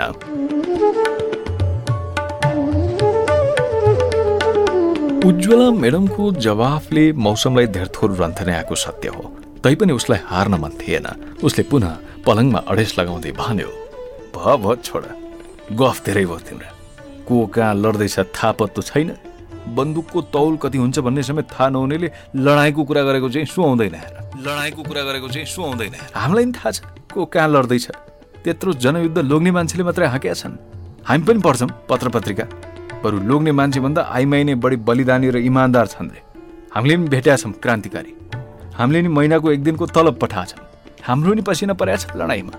उज्वला 5.29 5.67
म्याडमको 5.81 6.23
जवाफले 6.45 7.05
मौसमलाई 7.25 7.67
धेरथोर 7.75 8.09
रन्थने 8.21 8.53
सत्य 8.75 9.07
हो। 9.15 9.23
तैपनि 9.63 9.93
उसलाई 9.93 10.19
हार्न 10.25 10.53
मन 10.55 10.71
थिएन। 10.81 11.07
उसले 11.43 11.63
पुनः 11.71 11.91
पलङमा 12.25 12.59
अडेस 12.71 12.91
लगाउँदै 12.99 13.31
भन्यो 13.41 13.69
भ 14.33 14.65
छोडा 14.83 15.11
गफ 15.79 15.97
धेरै 16.05 16.25
भयो 16.25 16.39
तिम्रो। 16.47 16.69
को 17.27 17.35
कहाँ 17.53 17.75
लड्दैछ 17.75 18.17
थाहा 18.35 18.51
पत्तो 18.57 18.81
छैन। 18.81 19.09
बन्दुकको 19.75 20.21
तौल 20.33 20.57
कति 20.57 20.77
हुन्छ 20.77 20.99
भन्ने 20.99 21.23
समेत 21.23 21.47
थाहा 21.51 21.69
नहुनेले 21.69 22.11
लडाइँको 22.35 22.83
कुरा 22.83 23.03
गरेको 23.03 23.29
चाहिँ 23.29 23.45
सुहाउँदैन 23.45 23.95
लडाइँको 24.45 24.83
कुरा 24.83 25.03
गरेको 25.03 25.27
चाहिँ 25.29 25.45
सुहाउँदैन 25.45 25.93
हामीलाई 26.15 26.45
पनि 26.45 26.53
थाहा 26.57 26.71
छ 26.71 26.81
को 27.13 27.25
कहाँ 27.25 27.47
लड्दैछ। 27.49 27.87
त्यत्रो 28.43 28.73
जनयुद्ध 28.73 29.17
लोग्ने 29.17 29.51
मान्छेले 29.51 29.83
मात्रै 29.83 30.07
हाँक्या 30.07 30.33
छन्। 30.33 30.55
हामी 31.05 31.23
पनि 31.23 31.39
पढ्छौँ 31.39 31.69
पत्र 31.89 32.09
पत्रिका 32.09 32.45
बरु 33.03 33.17
लोग्ने 33.29 33.51
मान्छेभन्दा 33.51 34.01
आइमाई 34.11 34.43
नै 34.43 34.55
बढी 34.55 34.75
बलिदानी 34.87 35.29
र 35.29 35.37
इमान्दार 35.49 35.87
छन् 35.87 36.09
रे। 36.11 36.21
हामीले 36.75 36.95
पनि 36.97 37.07
भेट्या 37.07 37.35
छौँ 37.35 37.51
क्रान्तिकारी। 37.63 38.13
हामीले 38.77 39.01
नि 39.01 39.07
महिनाको 39.07 39.51
एक 39.51 39.63
दिनको 39.63 39.85
तलब 39.87 40.15
पठाएछौँ 40.21 40.63
हाम्रो 41.03 41.33
नि 41.33 41.41
पसिना 41.41 41.73
परेछ 41.73 42.07
लडाइँमा 42.15 42.53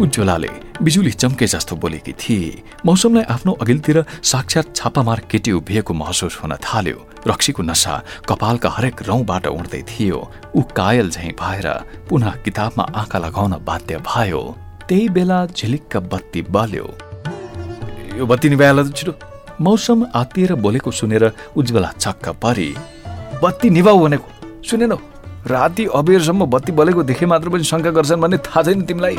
उज्जवलाले 0.00 0.48
बिजुली 0.82 1.10
चम्के 1.12 1.46
जस्तो 1.46 1.76
बोलेकी 1.76 2.12
थिए। 2.12 2.62
मौसमलाई 2.86 3.24
आफ्नो 3.30 3.52
अघिल्तिर 3.52 4.04
साक्षात 4.24 4.74
छापामार 4.76 5.20
केटी 5.30 5.52
उभिएको 5.52 5.94
महसुस 5.94 6.38
हुन 6.42 6.56
थाल्यो। 6.56 6.98
रक्सीको 7.28 7.62
नसा 7.62 8.02
कपालका 8.28 8.68
हरेक 8.70 9.02
रौँबाट 9.02 9.46
उड्दै 9.46 9.82
थियो। 9.82 10.18
ऊ 10.56 10.62
कायल 10.76 11.10
झैँ 11.10 11.32
भएर 11.32 11.68
पुनः 12.08 12.30
किताबमा 12.44 12.84
आँखा 12.96 13.18
लगाउन 13.18 13.52
बाध्य 13.64 13.98
भयो। 14.08 14.40
त्यही 14.88 15.08
बेला 15.08 15.44
झिलिक्क 15.46 15.96
बत्ती 16.08 16.42
बल्यो। 16.48 16.86
यो 18.16 18.26
बत्ती 18.26 18.48
निभाइहाल 18.48 18.88
छिटो। 18.90 19.14
मौसम 19.60 20.06
आत्तिएर 20.14 20.54
बोलेको 20.54 20.90
सुनेर 20.90 21.30
उज्जवला 21.56 21.92
चक्क 21.98 22.28
परी। 22.40 22.74
बत्ती 23.42 23.70
निभाउ 23.70 23.98
भनेको। 23.98 24.28
सुनेनौ? 24.64 24.96
राति 25.46 25.84
अबेरसम्म 25.96 26.44
बत्ती 26.46 26.72
बलेको 26.72 27.02
देखे 27.02 27.26
मात्र 27.26 27.48
पनि 27.48 27.64
शङ्का 27.64 27.90
गर्छन् 27.90 28.20
भन्ने 28.20 28.38
थाहा 28.38 28.62
छैन 28.62 28.82
तिमीलाई। 28.84 29.16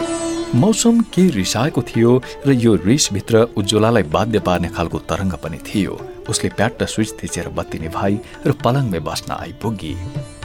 मौसम 0.55 0.99
के 1.13 1.27
रिसाएको 1.33 1.81
थियो 1.81 2.11
र 2.47 2.51
यो 2.53 2.75
रिसभित्र 2.85 3.41
उज्जवलालाई 3.57 4.03
बाध्य 4.05 4.39
पार्ने 4.39 4.67
खालको 4.69 4.97
तरङ्ग 5.09 5.33
पनि 5.43 5.57
थियो। 5.57 5.97
उसले 6.29 6.49
प्याट्ट 6.53 6.83
स्विच 6.83 7.13
थिचेर 7.23 7.49
बत्ती 7.49 7.79
निभाई 7.79 8.19
र 8.45 8.51
पलङमै 8.53 8.99
बस्न 9.01 9.31
आइपुगी। 9.33 9.95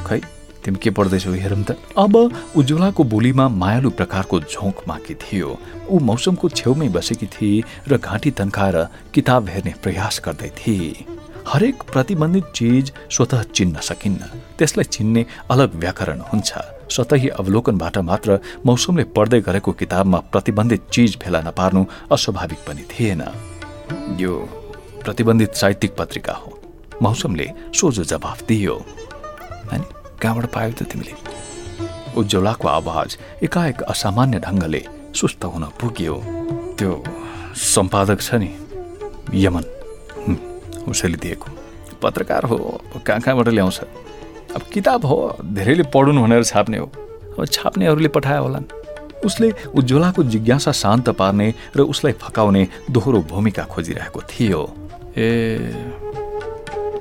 खै 0.07 0.21
तिमी 0.65 0.79
के 0.81 0.91
पढ्दैछौ 0.97 1.33
हेरौँ 1.35 1.63
त? 1.63 1.77
अब 1.99 2.15
उज्जवलाको 2.57 3.05
बोलीमा 3.05 3.49
मायालु 3.49 3.91
प्रकारको 4.01 4.41
झोक 4.41 4.83
माकी 4.89 5.15
थियो। 5.15 5.59
ऊ 5.93 5.99
मौसमको 6.01 6.49
छेउमै 6.57 6.89
बसेकी 6.89 7.27
थिए 7.27 7.63
र 7.89 7.99
घाँटी 8.01 8.31
तन्काएर 8.33 8.77
किताब 9.13 9.49
हेर्ने 9.49 9.75
प्रयास 9.85 10.23
गर्दै 10.25 10.51
थिए। 10.57 11.05
हरेक 11.47 11.83
प्रतिबन्धित 11.93 12.45
चिज 12.55 12.91
स्वत 13.11 13.35
चिन्न 13.55 13.81
सकिन्न। 13.81 14.23
त्यसलाई 14.59 14.85
चिन्ने 14.85 15.25
अलग 15.51 15.75
व्याकरण 15.75 16.21
हुन्छ। 16.21 16.51
सतही 16.91 17.29
अवलोकनबाट 17.39 17.99
मात्र 17.99 18.39
मौसमले 18.67 19.05
पढ्दै 19.17 19.41
गरेको 19.41 19.73
किताबमा 19.73 20.19
प्रतिबन्धित 20.33 20.83
चिज 20.93 21.17
फेला 21.23 21.41
नपार्नु 21.41 21.85
अस्वाभाविक 22.13 22.59
पनि 22.67 22.83
थिएन। 22.91 23.23
यो 24.19 24.33
प्रतिबन्धित 25.05 25.55
साहित्यिक 25.55 25.95
पत्रिका 25.95 26.33
हो। 26.33 26.51
मौसमले 27.03 27.47
सोझो 27.75 28.05
जवाफ 28.05 28.43
दियो। 28.43 28.75
अनि 29.71 29.85
कहाँबाट 30.23 30.47
पायो 30.51 30.73
त 30.73 30.83
तिमीले? 30.83 31.15
उज्जवलाको 32.19 32.69
आवाज 32.69 33.19
एकाएक 33.43 33.83
असामान्य 33.87 34.39
ढङ्गले 34.43 34.83
सुस्त 35.15 35.45
हुन 35.45 35.65
पुग्यो। 35.79 36.15
त्यो 36.79 36.93
सम्पादक 37.55 38.21
छ 38.21 38.35
नि 38.35 38.51
यमन। 39.47 39.76
उसैले 40.89 41.17
दिएको। 41.17 41.47
पत्रकार 42.03 42.45
हो 42.45 42.57
कहाँ 42.97 43.21
कहाँबाट 43.21 43.49
ल्याउँछ? 43.49 43.81
अब 44.55 44.63
किताब 44.73 45.05
हो 45.05 45.37
धेरैले 45.43 45.83
पढुन् 45.95 46.23
भनेर 46.23 46.45
छाप्ने 46.45 46.79
हो। 46.79 46.91
अब 47.39 47.45
छाप्नेहरूले 47.47 48.09
पठायो 48.09 48.43
होलान्। 48.43 48.65
उसले 49.25 49.53
उज्जवलाको 49.75 50.23
जिज्ञासा 50.23 50.73
शान्त 50.73 51.09
पार्ने 51.11 51.53
र 51.77 51.81
उसलाई 51.83 52.13
फकाउने 52.21 52.67
दोहोरो 52.91 53.21
भूमिका 53.31 53.65
खोजिरहेको 53.65 54.21
थियो। 54.31 54.61
ए 55.17 55.25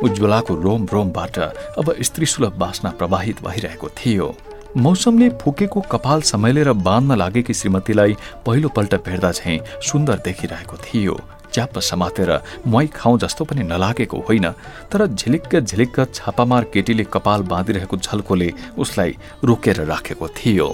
उज्जवलाको 0.04 0.56
रोम 0.56 0.88
रोमबाट 0.94 1.38
अब 1.80 1.96
स्त्री 2.02 2.26
सुलभ 2.26 2.54
बासना 2.58 2.90
प्रवाहित 2.92 3.44
भइरहेको 3.44 3.90
थियो। 3.90 4.36
मौसमले 4.78 5.30
फुकेको 5.42 5.82
कपाल 5.82 6.22
समैलेर 6.22 6.72
बाँध्न 6.74 7.16
लागेकी 7.16 7.54
श्रीमतीलाई 7.54 8.16
पहिलोपल्ट 8.46 8.96
भेट्दा 9.06 9.32
चाहिँ 9.32 9.60
सुन्दर 9.82 10.20
देखिरहेको 10.26 10.78
थियो। 10.78 11.20
च्याप्प 11.54 11.80
समातेर 11.80 12.32
मुहाई 12.68 12.88
खाउँ 12.96 13.20
जस्तो 13.20 13.46
पनि 13.46 13.64
नलागेको 13.64 14.18
होइन 14.28 14.50
तर 14.92 15.06
झिलिक्क 15.08 15.56
झिलिक्क 15.60 16.00
छापामार 16.14 16.64
केटीले 16.74 17.04
कपाल 17.14 17.42
बाँधिरहेको 17.52 17.98
झल्कोले 17.98 18.50
उसलाई 18.78 19.16
रोकेर 19.44 19.84
राखेको 19.86 20.28
थियो। 20.30 20.68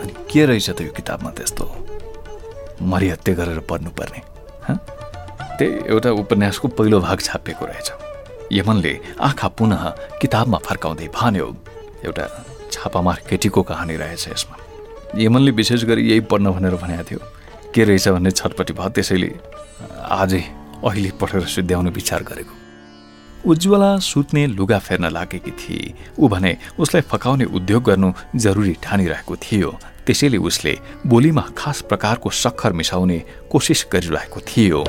अनि 0.00 0.12
के 0.30 0.46
रहेछ 0.46 0.70
त 0.70 0.80
यो 0.80 0.92
किताबमा 0.92 1.30
त्यस्तो? 1.30 1.64
मरिहत्या 2.82 3.34
गरेर 3.34 3.58
पढ्नुपर्ने 3.68 4.20
त्यही 5.58 5.70
एउटा 5.86 6.10
उपन्यासको 6.10 6.68
पहिलो 6.68 7.00
भाग 7.00 7.18
छापिएको 7.20 7.64
रहेछ। 7.66 7.88
यमनले 8.52 8.98
आँखा 9.20 9.48
पुनः 9.48 9.82
किताबमा 10.20 10.58
फर्काउँदै 10.58 11.08
भन्यो 11.14 11.46
एउटा 12.04 12.24
छापामार 12.72 13.22
केटीको 13.30 13.62
कहानी 13.62 13.96
रहेछ 13.96 14.28
यसमा। 14.28 14.56
यमनले 15.16 15.50
विशेष 15.50 15.84
गरी 15.84 16.02
यही 16.10 16.20
पढ्न 16.26 16.50
भनेर 16.50 16.74
भनेको 16.74 17.04
थियो। 17.06 17.20
के 17.74 17.84
रहेछ 17.84 18.08
भन्ने 18.08 18.30
छटपट्टि 18.30 18.72
भयो 18.72 18.88
त्यसैले 18.88 19.30
आजै 20.14 20.42
अहिले 20.86 21.10
पढेर 21.20 21.44
सुध्याउनु 21.46 21.90
विचार 21.90 22.22
गरेको। 22.22 22.54
उज्जवला 23.50 23.90
सुत्ने 23.98 24.46
लुगा 24.46 24.78
फेर्न 24.78 25.10
लागेकी 25.10 25.50
थिए। 25.50 25.94
ऊ 26.18 26.28
भने 26.28 26.56
उसलाई 26.78 27.02
फकाउने 27.02 27.44
उद्योग 27.44 27.82
गर्नु 27.82 28.12
जरुरी 28.36 28.74
ठानिरहेको 28.82 29.36
थियो। 29.36 29.70
त्यसैले 30.06 30.38
उसले 30.38 30.78
बोलीमा 31.06 31.44
खास 31.58 31.80
प्रकारको 31.88 32.30
सक्खर 32.30 32.72
मिसाउने 32.72 33.18
कोसिस 33.50 33.86
गरिरहेको 33.92 34.40
थियो। 34.40 34.84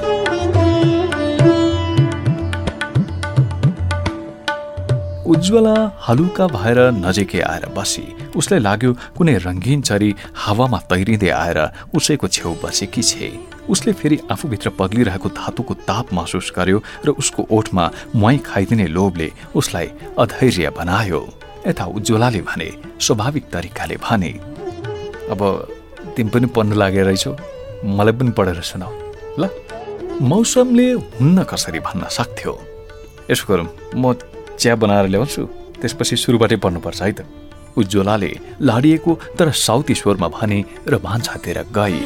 उज्जवला 5.25 5.75
हलुका 6.05 6.45
भएर 6.47 6.79
नजिकै 7.01 7.41
आएर 7.41 7.65
बसी। 7.73 8.05
उसलाई 8.37 8.59
लाग्यो 8.59 8.91
कुनै 9.17 9.35
रङ्गीन 9.41 9.81
चरी 9.81 10.09
हावामा 10.43 10.79
तैरिँदै 10.85 11.29
आएर 11.33 11.59
उसैको 11.97 12.27
छेउ 12.27 12.53
बसेकी 12.63 13.01
छे। 13.01 13.29
उसले 13.65 13.91
फेरि 13.93 14.17
आफूभित्र 14.31 14.69
पग्लिरहेको 14.79 15.29
धातुको 15.29 15.73
ताप 15.89 16.13
महसुस 16.13 16.53
गर्यो 16.57 16.77
र 17.05 17.09
उसको 17.17 17.47
ओठमा 17.49 17.85
मुहाई 18.15 18.37
खाइदिने 18.45 18.87
लोभले 18.87 19.31
उसलाई 19.55 19.87
अधैर्य 20.13 20.69
बनायो। 20.77 21.21
यता 21.67 21.85
उज्जवलाले 21.97 22.41
भने 22.45 22.69
स्वाभाविक 23.01 23.45
तरिकाले 23.49 23.97
भने 24.05 24.31
अब 25.33 25.41
तिमी 26.15 26.29
पनि 26.29 26.47
पढ्नु 26.53 26.75
लागेर 26.77 27.05
रहेछौ। 27.05 27.33
मलाई 27.97 28.13
पनि 28.13 28.31
पढेर 28.37 28.61
सुनाऊ। 28.61 28.93
ल। 29.41 29.49
मौसमले 30.21 30.87
हुन्न 31.17 31.43
कसरी 31.49 31.79
भन्न 31.81 32.13
सक्थ्यो? 32.13 32.53
यसो 33.31 33.45
गरौँ। 33.49 33.67
म 33.97 34.13
चिया 34.59 34.75
बनाएर 34.75 35.07
ल्याउँछु। 35.07 35.43
त्यसपछि 35.81 36.15
सुरुबाटै 36.15 36.55
पढ्नुपर्छ 36.55 37.01
है 37.01 37.11
त। 37.11 37.25
उज्जवलाले 37.77 38.31
लाडिएको 38.61 39.11
तर 39.37 39.51
साउथ 39.51 39.91
ईश्वरमा 39.91 40.27
भने 40.27 40.63
र 40.87 40.97
भान्सातिर 40.97 41.57
गए। 41.77 41.99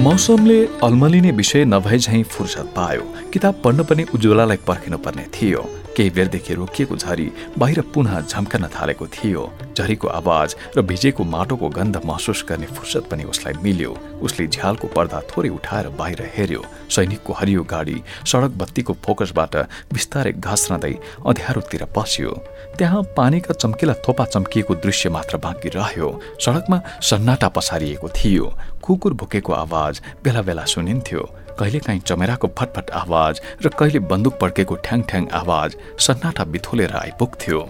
मौसमले 0.00 0.58
अल्मलिने 0.84 1.30
विषय 1.30 1.64
नभए 1.64 1.98
झैँ 1.98 2.22
फुर्सद 2.22 2.68
पायो। 2.76 3.04
किताब 3.32 3.54
पढ्न 3.64 3.84
पनि 3.84 4.02
उज्जवलालाई 4.14 4.56
पर्खिनुपर्ने 4.68 5.24
थियो। 5.34 5.62
केही 5.96 6.10
बेरदेखि 6.10 6.54
रोकिएको 6.54 6.96
झरी 6.96 7.30
बाहिर 7.58 7.80
पुनः 7.94 8.20
झम्कन 8.20 8.66
थालेको 8.74 9.06
थियो। 9.06 9.42
झरीको 9.76 10.08
आवाज 10.08 10.54
र 10.76 10.82
भिजेको 10.82 11.24
माटोको 11.24 11.68
गन्ध 11.68 12.00
महसुस 12.04 12.44
गर्ने 12.48 12.66
फुर्सद 12.66 13.04
पनि 13.10 13.24
उसलाई 13.24 13.54
मिल्यो। 13.62 13.96
उसले 14.22 14.46
झ्यालको 14.46 14.86
पर्दा 14.96 15.20
थोरै 15.30 15.48
उठाएर 15.48 15.88
बाहिर 15.98 16.22
हेर्यो। 16.34 16.62
सैनिकको 16.90 17.32
हरियो 17.32 17.62
गाडी 17.64 17.96
सडक 18.26 18.52
बत्तीको 18.60 18.92
फोकसबाट 19.04 19.56
बिस्तारै 19.92 20.32
घस्रँदै 20.38 20.94
अँध्यारोतिर 21.26 21.84
पस्यो। 21.96 22.30
त्यहाँ 22.80 23.02
पानीका 23.16 23.54
चम्किला 23.54 23.94
थोपा 24.00 24.24
चम्किएको 24.24 24.74
दृश्य 24.74 25.08
मात्र 25.12 25.36
बाँकी 25.36 25.68
रह्यो। 25.68 26.08
सडकमा 26.40 26.80
सन्नाटा 27.04 27.48
पसारिएको 27.52 28.08
थियो। 28.08 28.46
कुकुर 28.82 29.14
भुकेको 29.20 29.52
आवाज 29.52 30.00
बेला 30.24 30.42
बेला 30.42 30.64
सुनिन्थ्यो। 30.64 31.20
कहिलेकाहीँ 31.60 32.00
चमेराको 32.00 32.48
फटफट 32.58 32.90
आवाज 33.02 33.40
र 33.64 33.68
कहिले 33.76 33.98
बन्दुक 34.08 34.38
पड्केको 34.40 34.74
ठ्याङ 34.80 35.02
ठ्याङ 35.12 35.28
आवाज 35.42 35.76
सन्नाटा 36.00 36.44
बिथोलेर 36.48 36.96
आइपुग्थ्यो। 36.96 37.60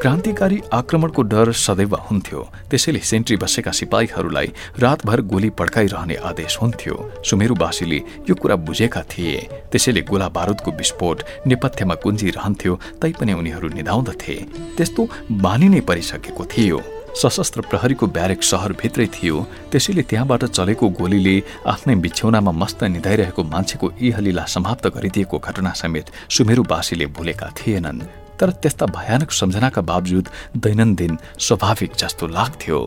क्रान्तिकारी 0.00 0.60
आक्रमणको 0.72 1.22
डर 1.22 1.50
सदैव 1.52 1.94
हुन्थ्यो। 2.10 2.40
त्यसैले 2.70 2.98
सेन्ट्री 3.00 3.36
बसेका 3.36 3.70
सिपाहीहरूलाई 3.70 4.46
रातभर 4.78 5.20
गोली 5.20 5.50
पड्काइरहने 5.50 6.14
आदेश 6.30 6.58
हुन्थ्यो। 6.62 6.94
सुमेरुवासीले 7.24 7.96
यो 8.28 8.34
कुरा 8.34 8.56
बुझेका 8.56 9.02
थिए। 9.02 9.36
त्यसैले 9.72 10.00
गोला 10.02 10.28
बारुदको 10.28 10.70
विस्फोट 10.70 11.22
नेपथ्यमा 11.46 11.94
गुन्जिरहन्थ्यो 11.94 12.74
तैपनि 13.02 13.32
उनीहरू 13.32 13.68
निधाउँदथे। 13.68 14.34
त्यस्तो 14.76 15.08
बानी 15.40 15.68
नै 15.68 15.80
परिसकेको 15.80 16.44
थियो। 16.46 16.80
सशस्त्र 17.14 17.60
प्रहरीको 17.70 18.06
ब्यारेक 18.06 18.42
सहरभित्रै 18.42 19.06
थियो। 19.06 19.46
त्यसैले 19.72 20.02
त्यहाँबाट 20.02 20.44
चलेको 20.50 20.88
गोलीले 20.90 21.36
आफ्नै 21.66 21.94
बिछौनामा 21.94 22.52
मस्त 22.52 22.84
निधाइरहेको 22.84 23.42
मान्छेको 23.44 23.92
इहलीला 24.02 24.44
समाप्त 24.44 24.86
गरिदिएको 24.96 25.38
घटना 25.38 25.72
समेत 25.72 26.06
सुमेरुवासीले 26.28 27.06
भुलेका 27.06 27.48
थिएनन्। 27.56 28.23
तर 28.40 28.50
त्यस्ता 28.62 28.86
भयानक 28.86 29.30
सम्झनाका 29.30 29.82
बावजुद 29.82 30.28
दैनन्दिन 30.56 31.18
स्वाभाविक 31.38 31.92
जस्तो 31.96 32.26
लाग्थ्यो। 32.26 32.80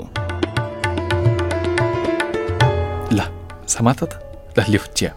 ल 3.13 3.19
समात 3.67 3.99
लिफ्च्या 4.69 5.11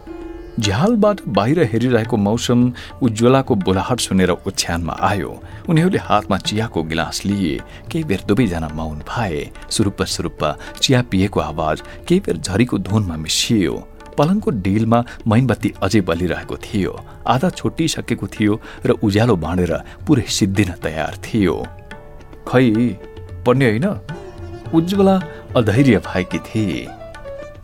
झ्यालबाट 0.59 1.17
बाहिर 1.27 1.59
हेरिरहेको 1.71 2.17
मौसम 2.17 2.59
उज्वलाको 3.01 3.55
बोलाहट 3.55 3.99
सुनेर 3.99 4.31
ओछ्यानमा 4.31 4.93
आयो। 5.01 5.31
उनीहरूले 5.69 5.97
हातमा 5.97 6.37
चियाको 6.37 6.83
गिलास 6.83 7.21
लिए। 7.25 7.57
केही 7.91 8.03
बेर 8.03 8.21
दुवैजना 8.27 8.67
मौन 8.75 8.97
भए। 9.09 9.49
सुरुप्प 9.69 10.03
सुरुप्प 10.03 10.43
चिया 10.81 11.01
पिएको 11.01 11.39
आवाज 11.39 11.81
केही 12.07 12.19
बेर 12.19 12.37
झरीको 12.37 12.77
धुनमा 12.77 13.15
मिसियो। 13.15 13.75
पलङको 14.17 14.51
डिलमा 14.51 14.99
मैनबत्ती 15.27 15.73
अझै 15.83 16.01
बलिरहेको 16.01 16.55
थियो। 16.57 16.91
आधा 17.27 17.49
छुट्टिसकेको 17.49 18.27
थियो 18.27 18.53
र 18.85 18.89
उज्यालो 19.03 19.35
बाँडेर 19.35 19.73
पुरै 20.07 20.25
सिद्धिन 20.27 20.71
तयार 20.83 21.13
थियो। 21.25 21.55
खै 22.47 22.65
पढ्ने 23.45 23.65
होइन? 23.65 23.87
उज्वला 24.73 25.15
अधैर्य 25.57 25.97
भएकी 26.07 26.39
थिए। 26.39 27.00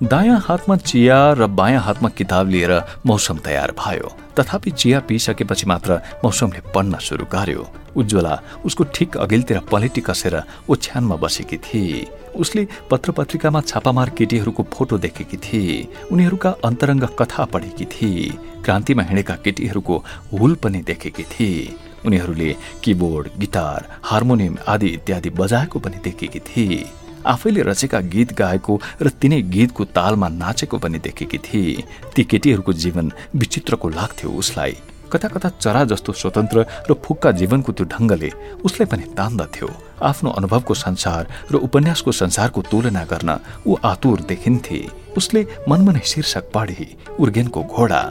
दायाँ 0.04 0.40
हातमा 0.46 0.76
चिया 0.78 1.18
र 1.34 1.46
बायाँ 1.50 1.82
हातमा 1.82 2.10
किताब 2.10 2.50
लिएर 2.50 2.72
मौसम 3.06 3.38
तयार 3.42 3.72
भयो। 3.74 4.10
तथापि 4.38 4.72
चिया 4.72 5.00
पिइसकेपछि 5.10 5.66
मात्र 5.66 5.94
मौसमले 6.24 6.62
पढ्न 6.70 6.98
सुरु 7.02 7.26
गर्यो। 7.26 7.66
उज्वला 7.98 8.36
उसको 8.66 8.84
ठिक 8.94 9.18
अघिल्तिर 9.18 9.60
पलेटी 9.72 10.02
कसेर 10.02 10.36
ओछ्यानमा 10.70 11.16
बसेकी 11.18 11.58
थिए 11.58 12.06
उसले 12.38 12.68
पत्र 12.92 13.12
पत्रिकामा 13.12 13.62
छापामार 13.64 14.10
केटीहरूको 14.18 14.64
फोटो 14.70 14.98
देखेकी 15.02 15.38
थिए 15.40 15.88
उनीहरूका 16.12 16.50
अन्तरङ्ग 16.62 17.04
कथा 17.18 17.46
पढेकी 17.50 17.86
थिए 17.90 18.30
क्रान्तिमा 18.62 19.04
हिँडेका 19.04 19.36
केटीहरूको 19.42 19.98
हुल 20.32 20.56
पनि 20.62 20.82
देखेकी 20.86 21.24
थिए 21.34 21.74
उनीहरूले 22.06 22.54
किबोर्ड 22.84 23.40
गिटार 23.40 23.90
हार्मोनियम 24.04 24.58
आदि 24.70 24.88
इत्यादि 25.00 25.30
बजाएको 25.42 25.80
पनि 25.80 25.98
देखेकी 26.06 26.40
थिए 26.46 26.86
आफैले 27.28 27.62
रचेका 27.62 28.00
गीत 28.14 28.34
गाएको 28.34 28.80
र 29.02 29.10
तिनै 29.22 29.42
गीतको 29.54 29.84
तालमा 29.92 30.28
नाचेको 30.34 30.78
पनि 30.78 31.00
देखेकी 31.00 31.38
थिए। 31.38 31.84
ती 32.16 32.24
केटीहरूको 32.24 32.74
जीवन 32.74 33.12
विचित्रको 33.36 33.90
लाग्थ्यो 33.90 34.32
उसलाई। 34.32 34.76
कता 35.12 35.28
कता 35.28 35.50
चरा 35.60 35.84
जस्तो 35.86 36.14
स्वतन्त्र 36.14 36.66
र 36.90 36.94
फुक्का 37.00 37.32
जीवनको 37.32 37.72
त्यो 37.72 37.86
ढङ्गले 37.88 38.30
उसलाई 38.66 38.88
पनि 38.92 39.04
तान्दथ्यो 39.18 39.70
आफ्नो 40.04 40.30
अनुभवको 40.30 40.74
संसार 40.76 41.28
र 41.52 41.56
उपन्यासको 41.58 42.12
संसारको 42.12 42.62
तुलना 42.72 43.04
गर्न 43.04 43.40
ऊ 43.68 43.76
आतुर 43.84 44.22
देखिन्थे। 44.28 44.80
उसले 45.18 45.46
मनमनै 45.70 46.04
शीर्षक 46.06 46.52
पढे 46.54 46.88
उर्गेनको 47.20 47.64
घोडा। 47.64 48.02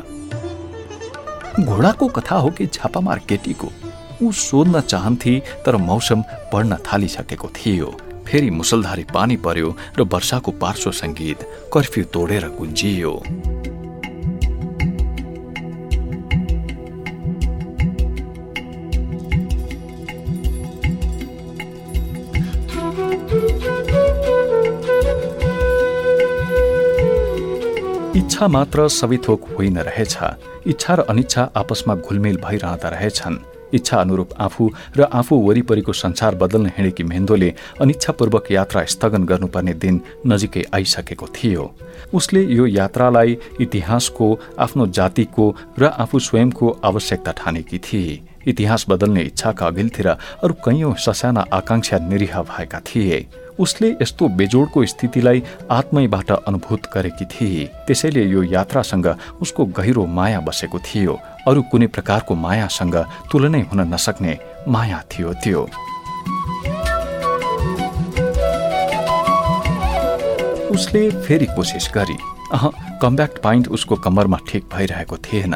घोडाको 1.60 2.06
कथा 2.08 2.36
हो 2.36 2.50
कि 2.50 2.66
छापामार 2.68 3.18
केटीको? 3.28 3.68
ऊ 4.22 4.32
सोध्न 4.32 4.80
चाहन्थे 4.80 5.34
तर 5.64 5.76
मौसम 5.76 6.22
पढ्न 6.52 6.76
थालिसकेको 6.86 7.48
थियो। 7.56 7.88
फेरि 8.26 8.50
मुसलधारी 8.50 9.04
पानी 9.14 9.36
पर्यो 9.36 9.68
र 9.98 10.02
वर्षाको 10.12 10.50
पार्श्व 10.62 10.90
सङ्गीत 10.92 11.38
कर्फ्यू 11.72 12.04
तोडेर 12.14 12.48
गुन्जियो। 12.58 13.12
इच्छा 28.16 28.46
मात्र 28.48 28.88
सबै 28.88 29.16
थोक 29.28 29.42
होइन 29.56 29.78
रहेछ। 29.88 30.16
इच्छा 30.66 30.94
र 30.94 31.00
अनिच्छा 31.08 31.42
आपसमा 31.56 31.94
घुलमेल 31.96 32.36
भइरहँदा 32.36 32.88
रहेछन्। 32.88 33.36
इच्छा 33.74 33.96
अनुरूप 33.96 34.30
आफू 34.38 34.70
र 34.96 35.02
आफू 35.12 35.36
वरिपरिको 35.38 35.92
संसार 35.92 36.34
बदल्न 36.34 36.70
हिँडेकी 36.76 37.04
मेहेन्दोले 37.04 37.52
अनिच्छापूर्वक 37.80 38.50
यात्रा 38.52 38.84
स्थगन 38.84 39.24
गर्नुपर्ने 39.24 39.74
दिन 39.74 40.00
नजिकै 40.26 40.64
आइसकेको 40.74 41.26
थियो। 41.36 41.72
उसले 42.14 42.42
यो 42.44 42.66
यात्रालाई 42.66 43.36
इतिहासको 43.60 44.26
आफ्नो 44.58 44.86
जातिको 44.88 45.54
र 45.78 45.84
आफू 45.98 46.18
स्वयंको 46.18 46.70
आवश्यकता 46.84 47.32
ठानेकी 47.32 47.78
थिए। 47.78 48.20
इतिहास 48.46 48.86
बदल्ने 48.88 49.22
इच्छाका 49.22 49.66
अघिल्तिर 49.66 50.08
अरू 50.08 50.54
कैयौं 50.64 50.94
ससाना 50.94 51.44
आकांक्षा 51.52 51.98
निरीह 51.98 52.40
भएका 52.42 52.80
थिए। 52.86 53.26
उसले 53.58 53.88
यस्तो 54.02 54.28
बेजोडको 54.28 54.84
स्थितिलाई 54.86 55.42
आत्मैबाट 55.70 56.30
अनुभूत 56.30 56.82
गरेकी 56.94 57.24
थिए। 57.24 57.64
त्यसैले 57.86 58.24
यो 58.24 58.42
यात्रासँग 58.42 59.06
उसको 59.42 59.64
गहिरो 59.66 60.06
माया 60.06 60.40
बसेको 60.40 60.78
थियो। 60.78 61.18
अरू 61.48 61.62
कुनै 61.70 61.86
प्रकारको 61.86 62.34
मायासँग 62.36 62.96
तुलनै 63.32 63.60
हुन 63.70 63.80
नसक्ने 63.94 64.38
माया 64.68 65.02
थियो 65.10 65.32
त्यो। 65.44 65.62
उसले 70.74 71.02
फेरि 71.24 71.46
कोसिस 71.46 71.90
गरी 71.94 72.18
अह 72.52 72.68
कम्ब्याक्ट 73.02 73.38
पाइन्ट 73.42 73.68
उसको 73.68 73.96
कम्मरमा 73.96 74.38
ठिक 74.48 74.64
भइरहेको 74.74 75.16
थिएन। 75.24 75.54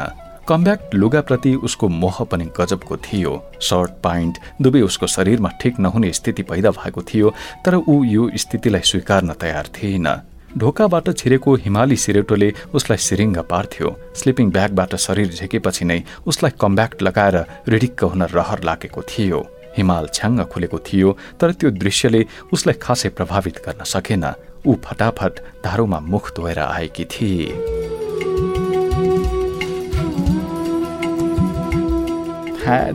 कम्ब्याक्ट 0.48 0.94
लुगाप्रति 0.94 1.54
उसको 1.66 1.88
मोह 1.88 2.22
पनि 2.30 2.44
गजबको 2.58 2.96
थियो। 2.96 3.32
सर्ट 3.60 3.90
पाइन्ट 4.04 4.38
दुवै 4.62 4.80
उसको 4.80 5.06
शरीरमा 5.06 5.50
ठिक 5.60 5.78
नहुने 5.80 6.12
स्थिति 6.12 6.42
पैदा 6.42 6.70
भएको 6.70 7.02
थियो 7.02 7.30
तर 7.64 7.74
ऊ 7.76 8.02
यो 8.04 8.30
स्थितिलाई 8.36 8.80
स्वीकार्न 8.84 9.32
तयार 9.40 9.68
थिएन। 9.76 10.08
ढोकाबाट 10.58 11.10
छिरेको 11.16 11.54
हिमाली 11.54 11.96
सिरेटोले 11.96 12.52
उसलाई 12.74 12.98
सिरिङ्ग 12.98 13.38
पार्थ्यो। 13.50 13.88
स्लिपिङ 14.18 14.50
ब्यागबाट 14.50 14.94
शरीर 14.96 15.28
झेकेपछि 15.30 15.84
नै 15.84 16.02
उसलाई 16.26 16.52
कम्ब्याक्ट 16.60 17.02
लगाएर 17.02 17.36
रिडिक्क 17.68 18.04
हुन 18.04 18.22
रहर 18.34 18.60
लागेको 18.64 19.02
थियो। 19.02 19.40
हिमाल 19.76 20.08
छ्याङ्ग 20.14 20.40
खुलेको 20.50 20.78
थियो 20.82 21.16
तर 21.40 21.52
त्यो 21.54 21.70
दृश्यले 21.70 22.26
उसलाई 22.52 22.74
खासै 22.82 23.08
प्रभावित 23.14 23.62
गर्न 23.66 23.84
सकेन। 23.86 24.24
ऊ 24.66 24.74
फटाफट 24.84 25.34
धारोमा 25.64 25.98
मुख 26.02 26.34
धोएर 26.36 26.58
आएकी 26.58 27.04
थिए। 27.04 27.46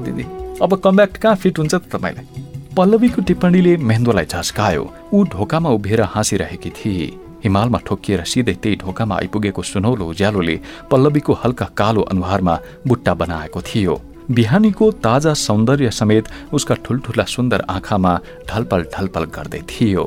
दिदी 0.06 0.24
अब 0.62 0.72
कमब्याक 0.84 1.18
कहाँ 1.18 1.36
फिट 1.36 1.58
हुन्छ 1.60 1.74
त 1.76 1.84
तपाईँलाई? 1.92 2.26
पल्लवीको 2.76 3.22
टिप्पणीले 3.22 3.76
मेहेन्दोलाई 3.80 4.26
झस्कायो। 4.26 4.84
ऊ 5.14 5.24
ढोकामा 5.34 5.70
उभिएर 5.70 6.02
हाँसिरहेकी 6.14 6.70
थिए। 6.70 7.08
हिमालमा 7.46 7.80
ठोकिएर 7.88 8.24
सिधै 8.32 8.56
त्यही 8.64 8.76
ढोकामा 8.84 9.16
आइपुगेको 9.18 9.62
सुनौलो 9.66 10.10
उज्यालोले 10.10 10.56
पल्लवीको 10.92 11.34
हल्का 11.44 11.68
कालो 11.78 12.02
अनुहारमा 12.12 12.60
बुट्टा 12.88 13.14
बनाएको 13.22 13.62
थियो 13.64 13.96
बिहानीको 14.32 14.92
ताजा 15.04 15.34
सौन्दर्य 15.40 15.92
समेत 15.94 16.30
उसका 16.54 16.76
ठुल्ठुला 16.86 17.24
सुन्दर 17.30 17.66
आँखामा 17.70 18.14
ढलपल 18.50 18.84
ढलपल 18.94 19.26
गर्दै 19.36 19.62
थियो 19.70 20.06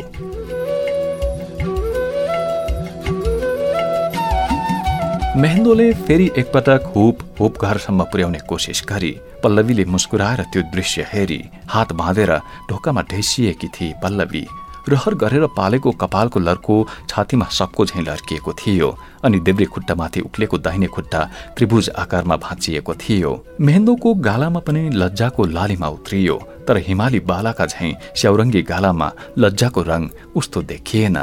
मेहेन्दोले 5.39 5.93
फेरि 5.97 6.31
एकपटक 6.37 6.93
हुप 6.95 7.19
हुप 7.41 7.59
घरसम्म 7.63 8.05
पुर्याउने 8.05 8.39
कोसिस 8.49 8.83
गरी 8.89 9.11
पल्लवीले 9.43 9.85
मुस्कुराएर 9.87 10.43
त्यो 10.53 10.63
दृश्य 10.73 11.07
हेरी 11.09 11.41
हात 11.69 11.93
बाँधेर 11.95 12.33
ढोकामा 12.71 13.03
ढेसिएकी 13.11 13.69
थिए 13.71 13.93
पल्लवी 14.03 14.47
रहर 14.89 15.15
गरेर 15.15 15.47
पालेको 15.57 15.91
कपालको 16.01 16.41
लर्को 16.41 16.77
छातीमा 17.11 17.47
सबको 17.59 17.87
झैँ 17.87 18.03
लर्किएको 18.05 18.53
थियो 18.61 18.89
अनि 19.25 19.41
देब्रे 19.41 19.67
खुट्टामाथि 19.67 20.21
उक्लेको 20.21 20.59
दाहिने 20.59 20.87
खुट्टा 20.87 21.21
त्रिभुज 21.57 21.91
आकारमा 21.99 22.37
भाँचिएको 22.39 22.95
थियो। 22.95 23.33
मेहेन्दोको 23.61 24.15
गालामा 24.27 24.61
पनि 24.67 24.83
लज्जाको 24.95 25.45
लालीमा 25.47 25.89
उत्रियो 25.97 26.37
तर 26.69 26.77
हिमाली 26.87 27.21
बालाका 27.31 27.67
झैँ 27.67 27.93
स्याउरङ्गी 28.17 28.63
गालामा 28.63 29.09
लज्जाको 29.39 29.83
रङ 29.83 30.09
उस्तो 30.37 30.63
देखिएन। 30.63 31.17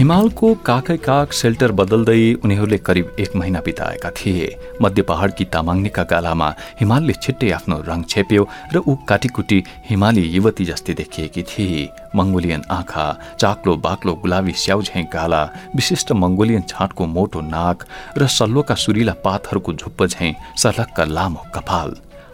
हिमालको 0.00 0.50
काकै 0.66 0.94
काक 1.06 1.34
सेल्टर 1.38 1.72
बदल्दै 1.78 2.20
उनीहरूले 2.44 2.76
करिब 2.84 3.06
एक 3.22 3.34
महिना 3.36 3.60
बिताएका 3.66 4.10
थिए। 4.18 4.46
मध्य 4.82 5.02
पहाडकी 5.10 5.44
तामाङ्नेका 5.54 6.04
गालामा 6.12 6.48
हिमालले 6.80 7.14
छिट्टै 7.24 7.50
आफ्नो 7.56 7.76
रङ 7.88 8.04
छेप्यो 8.12 8.46
र 8.74 8.76
ऊ 8.80 8.94
काटीकुटी 9.10 9.58
हिमाली 9.90 10.24
युवती 10.36 10.64
जस्तै 10.70 10.94
देखिएकी 11.00 11.42
थिए। 11.50 11.82
मङ्गोलियन 12.16 12.62
आँखा 12.78 13.06
चाक्लो 13.36 13.76
बाक्लो 13.86 14.14
गुलाबी 14.22 14.52
स्याउझै 14.62 15.02
गाला 15.12 15.42
विशिष्ट 15.76 16.12
मङ्गोलियन 16.22 16.64
छाँटको 16.72 17.06
मोटो 17.16 17.40
नाक 17.52 17.84
र 18.16 18.26
सल्लोका 18.38 18.74
सुरिला 18.84 19.14
पातहरूको 19.26 19.72
झुप्प 19.74 20.00
झैँ 20.06 20.32
सलक्क 20.62 21.00
लामो 21.16 21.42
कपाल। 21.54 21.90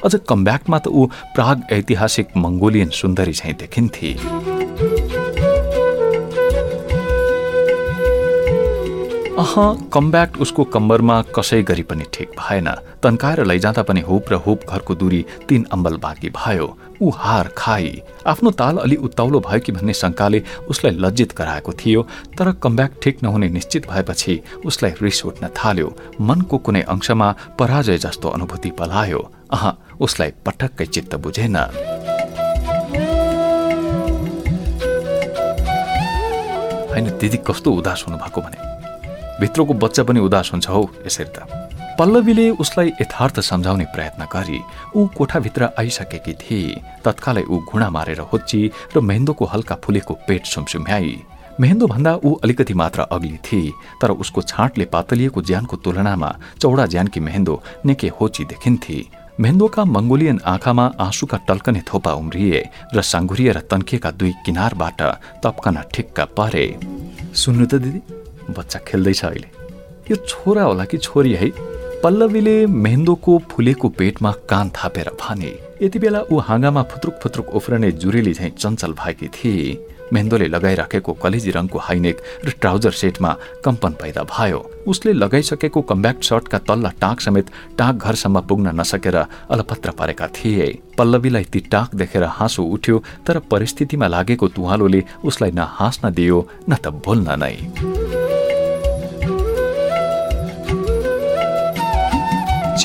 अझ 0.06 0.14
कम्ब्याक्टमा 0.30 0.78
त 0.78 0.86
ऊ 0.94 1.10
प्राग 1.34 1.66
ऐतिहासिक 1.78 2.36
मङ्गोलियन 2.44 2.94
सुन्दरी 3.00 3.34
झैँ 3.34 3.58
देखिन्थे। 3.62 4.12
अह 9.46 9.88
कमब्याक 9.94 10.36
उसको 10.40 10.64
कम्बरमा 10.74 11.16
कसै 11.34 11.62
गरी 11.62 11.82
पनि 11.86 12.04
ठिक 12.12 12.30
भएन। 12.38 12.68
तन्काएर 13.02 13.44
लैजाँदा 13.46 13.82
पनि 13.86 14.00
हुप 14.00 14.32
र 14.32 14.34
हुप 14.42 14.60
घरको 14.68 14.94
दूरी 14.94 15.24
तीन 15.48 15.64
अम्बल 15.72 15.96
बाँकी 16.02 16.30
भयो। 16.34 16.66
ऊ 17.02 17.10
हार 17.14 17.48
खाई। 17.54 18.02
आफ्नो 18.26 18.50
ताल 18.50 18.76
अलि 18.78 18.96
उत्ताउलो 19.06 19.40
भयो 19.46 19.60
कि 19.60 19.72
भन्ने 19.72 19.94
शङ्काले 19.94 20.42
उसलाई 20.68 20.92
लज्जित 20.98 21.36
गराएको 21.38 21.72
थियो 21.72 22.02
तर 22.34 22.52
कमब्याक 22.58 22.98
ठिक 23.02 23.22
नहुने 23.22 23.48
निश्चित 23.48 23.86
भएपछि 23.86 24.40
उसलाई 24.66 24.92
रिस 25.02 25.24
उठ्न 25.26 25.48
थाल्यो। 25.54 25.94
मनको 26.20 26.58
कुनै 26.58 26.82
अंशमा 26.90 27.28
पराजय 27.58 27.98
जस्तो 27.98 28.28
अनुभूति 28.28 28.70
पलायो। 28.74 29.20
अह 29.52 29.64
उसलाई 30.00 30.30
पटक्कै 30.46 30.86
चित्त 30.86 31.14
बुझेन। 31.22 31.56
होइन 36.90 37.06
दिदी 37.20 37.38
कस्तो 37.46 37.70
उदास 37.72 38.04
हुनुभएको 38.08 38.40
भने? 38.40 38.75
भित्रको 39.40 39.74
बच्चा 39.74 40.02
पनि 40.02 40.20
उदास 40.20 40.50
हुन्छ 40.52 40.68
हौ 40.68 40.82
यसरी 41.06 41.30
त। 41.36 41.46
पल्लवीले 41.98 42.48
उसलाई 42.62 42.88
यथार्थ 43.00 43.40
सम्झाउने 43.40 43.84
प्रयत्न 43.94 44.24
गरी 44.32 44.60
ऊ 44.96 45.06
कोठाभित्र 45.16 45.68
आइसकेकी 45.78 46.32
थिए। 46.42 46.80
तत्कालै 47.04 47.44
ऊ 47.44 47.60
घुँडा 47.64 47.88
मारेर 47.90 48.20
होच्ची 48.32 48.60
र 48.96 49.00
मेहेन्दोको 49.00 49.44
हल्का 49.52 49.74
फुलेको 49.84 50.14
पेट 50.28 50.44
सुमसुम्याई। 50.46 51.16
मेहेन्दो 51.60 51.86
भन्दा 51.86 52.12
ऊ 52.24 52.34
अलिकति 52.44 52.74
मात्र 52.74 53.00
अग्ली 53.12 53.38
थिए 53.44 53.72
तर 54.00 54.10
उसको 54.12 54.42
छाँटले 54.42 54.84
पातलिएको 54.92 55.42
ज्यानको 55.42 55.76
तुलनामा 55.84 56.30
चौडा 56.60 56.86
ज्यानकी 56.86 57.20
मेहेन्दो 57.20 57.54
निकै 57.86 58.10
होची 58.20 58.44
देखिन्थे। 58.44 58.98
मेहेन्दोका 59.40 59.84
मङ्गोलियन 59.86 60.40
आँखामा 60.46 60.84
आँसुका 61.00 61.36
टल्कने 61.48 61.80
थोपा 61.88 62.12
उम्रिए 62.12 62.60
र 62.94 63.02
साङ्गुरिएर 63.02 63.58
तन्किएका 63.70 64.10
दुई 64.20 64.32
किनारबाट 64.44 65.00
तप्कन 65.44 65.76
ठिक्क 65.94 66.20
परे। 66.36 66.66
सुन्नु 67.34 67.66
त 67.66 67.74
दिदी 67.84 68.00
बच्चा 68.50 68.78
खेल्दैछ 68.86 69.24
अहिले। 69.24 69.48
यो 70.10 70.16
छोरा 70.18 70.62
होला 70.62 70.84
कि 70.84 70.98
छोरी 70.98 71.32
है? 71.34 71.50
पल्लवीले 72.02 72.54
मेहेन्दोको 72.66 73.38
फुलेको 73.50 73.88
पेटमा 73.88 74.32
कान 74.48 74.70
थापेर 74.76 75.10
भने 75.20 75.52
यति 75.82 75.98
बेला 75.98 76.20
ऊ 76.32 76.38
हाँगामा 76.38 76.82
फुत्रुक 76.82 77.14
फुत्रुक 77.22 77.48
उफ्रने 77.56 77.90
जुरेली 77.92 78.32
झैँ 78.32 78.50
चञ्चल 78.50 78.92
भएकी 78.94 79.28
थिए। 79.28 79.78
मेहेन्दोले 80.12 80.46
लगाइराखेको 80.46 81.12
कलेजी 81.12 81.50
रङको 81.50 81.78
हाइनेक 81.78 82.20
र 82.44 82.50
ट्राउजर 82.60 82.90
सेटमा 82.92 83.30
कम्पन 83.64 83.92
पैदा 84.00 84.22
भयो। 84.24 84.58
उसले 84.86 85.12
लगाइसकेको 85.12 85.82
कम्ब्याक्ट 85.82 86.24
सर्टका 86.24 86.58
तल्ला 86.62 86.90
टाक 87.00 87.20
समेत 87.20 87.50
टाक 87.78 87.94
घरसम्म 87.96 88.40
पुग्न 88.40 88.78
नसकेर 88.80 89.16
अलपत्र 89.50 89.90
परेका 89.98 90.26
थिए। 90.36 90.66
पल्लवीलाई 90.98 91.44
ती 91.44 91.60
टाक 91.72 91.94
देखेर 91.94 92.24
हाँसो 92.38 92.62
उठ्यो 92.64 93.02
तर 93.26 93.38
परिस्थितिमा 93.50 94.06
लागेको 94.06 94.48
तुहालोले 94.48 95.02
उसलाई 95.24 95.50
न 95.50 95.66
हाँस्न 95.74 96.14
दियो 96.14 96.38
न 96.70 96.76
त 96.76 96.94
बोल्न 97.02 97.42
नै। 97.42 98.15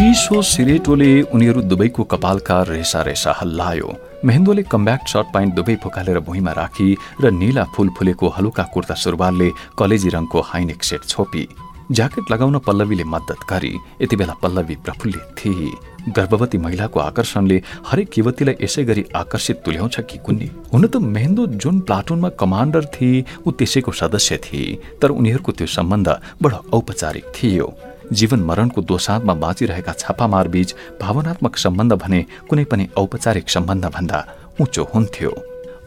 चिसो 0.01 0.41
सिरेटोले 0.41 1.09
उनीहरू 1.29 1.61
दुवैको 1.61 2.03
कपालका 2.03 2.55
रेसा 2.69 3.01
रेसा 3.01 3.31
हल्लायो। 3.39 3.89
मेहेन्दोले 4.25 4.63
कम्ब्याक्ट 4.65 5.09
सर्ट 5.09 5.27
पाइन्ट 5.33 5.53
दुवै 5.55 5.75
फुकालेर 5.83 6.19
भुइँमा 6.25 6.51
राखी 6.51 6.95
र 7.21 7.31
निला 7.31 7.63
फूल 7.75 7.89
फुलेको 7.97 8.29
हलुका 8.35 8.63
कुर्ता 8.73 8.95
सुरुवालले 8.97 9.49
कलेजी 9.77 10.09
रङको 10.09 10.41
हाइनेक 10.41 10.83
सेट 10.83 11.05
छोपी। 11.05 11.47
ज्याकेट 11.91 12.31
लगाउन 12.31 12.57
पल्लवीले 12.65 13.03
मद्दत 13.05 13.45
गरी 13.49 13.73
यति 14.01 14.15
बेला 14.15 14.33
पल्लवी 14.41 14.75
प्रफुल्लित 14.81 15.35
थिए। 15.37 15.69
गर्भवती 16.09 16.57
महिलाको 16.57 16.99
आकर्षणले 16.99 17.61
हरेक 17.85 18.17
युवतीलाई 18.17 18.55
यसै 18.61 18.83
गरी 18.83 19.05
आकर्षित 19.15 19.61
तुल्याउँछ 19.65 19.99
कि 20.01 20.17
कुन्नी? 20.25 20.49
हुन 20.73 20.87
त 20.87 20.95
मेहेन्दो 20.97 21.45
जुन 21.61 21.79
प्लाटुनमा 21.85 22.29
कमान्डर 22.41 22.89
थिए 22.89 23.23
ऊ 23.45 23.51
त्यसैको 23.53 23.91
सदस्य 24.01 24.37
थिए 24.45 24.97
तर 25.01 25.09
उनीहरूको 25.13 25.51
त्यो 25.51 25.67
सम्बन्ध 25.69 26.09
बडो 26.41 26.65
औपचारिक 26.73 27.31
थियो। 27.37 27.69
जीवन 28.12 28.39
मरणको 28.43 28.82
दोसाँधमा 28.82 29.34
बाँचिरहेका 29.34 29.93
छापामार 29.93 30.47
बीच 30.47 30.74
भावनात्मक 31.02 31.58
सम्बन्ध 31.58 31.93
भने 31.93 32.21
कुनै 32.50 32.63
पनि 32.71 32.88
औपचारिक 32.97 33.50
सम्बन्ध 33.50 33.86
भन्दा 33.95 34.19
उँचो 34.62 34.84
हुन्थ्यो। 34.93 35.32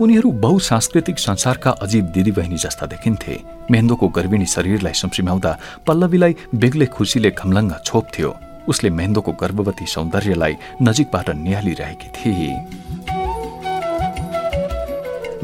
उनीहरू 0.00 0.30
बहुसांस्कृतिक 0.44 1.18
संसारका 1.18 1.70
अजीब 1.84 2.04
दिदीबहिनी 2.14 2.56
जस्ता 2.56 2.86
देखिन्थे। 2.86 3.34
मेहेन्दोको 3.70 4.08
गर्भिणी 4.08 4.46
शरीरलाई 4.46 4.92
सुम्सिमाउँदा 4.92 5.52
पल्लवीलाई 5.86 6.34
बेग्लै 6.54 6.86
खुसीले 6.86 7.30
घमलङ्ग 7.30 7.72
छोप्थ्यो। 7.86 8.34
उसले 8.68 8.90
मेहेन्दोको 8.90 9.32
गर्भवती 9.42 9.86
सौन्दर्यलाई 9.86 10.54
नजिकबाट 10.82 11.28
निहालिरहेकी 11.36 12.08
थिए 12.16 12.52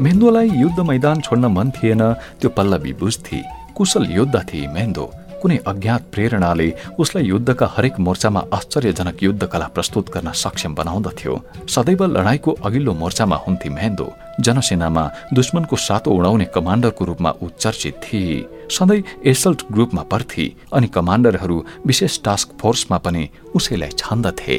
मेहेन्दोलाई 0.01 0.49
युद्ध 0.49 0.79
मैदान 0.81 1.21
छोड्न 1.21 1.45
मन 1.45 1.71
थिएन 1.71 2.01
त्यो 2.41 2.49
पल्लवी 2.49 2.93
बुझ्थे। 2.99 3.41
कुशल 3.77 4.05
योद्धा 4.11 4.41
थिए 4.43 4.67
मेहेन्दो। 4.67 5.05
कुनै 5.41 5.57
अज्ञात 5.67 6.01
प्रेरणाले 6.13 6.67
उसलाई 6.99 7.23
युद्धका 7.25 7.67
हरेक 7.75 7.99
मोर्चामा 7.99 8.41
आश्चर्यजनक 8.53 9.23
युद्ध 9.23 9.43
कला 9.45 9.67
प्रस्तुत 9.75 10.09
गर्न 10.13 10.31
सक्षम 10.43 10.75
बनाउँदथ्यो। 10.75 11.33
सदैव 11.67 12.01
लडाईँको 12.07 12.51
अघिल्लो 12.65 12.93
मोर्चामा 12.93 13.35
हुन्थे 13.45 13.69
मेहेन्दो। 13.69 14.07
जनसेनामा 14.39 15.03
दुश्मनको 15.33 15.75
सातो 15.77 16.11
उडाउने 16.11 16.45
कमान्डरको 16.55 17.05
रूपमा 17.05 17.31
ऊ 17.41 17.49
चर्चित 17.59 17.95
थिए। 18.03 18.45
सधैँ 18.69 19.03
एसल्ट 19.25 19.61
ग्रुपमा 19.71 20.03
पर्थे 20.11 20.45
अनि 20.73 20.87
कमान्डरहरू 20.87 21.57
विशेष 21.87 22.19
टास्क 22.25 22.57
फोर्समा 22.61 22.97
पनि 22.97 23.29
उसैलाई 23.55 23.89
छान्दथे। 23.97 24.57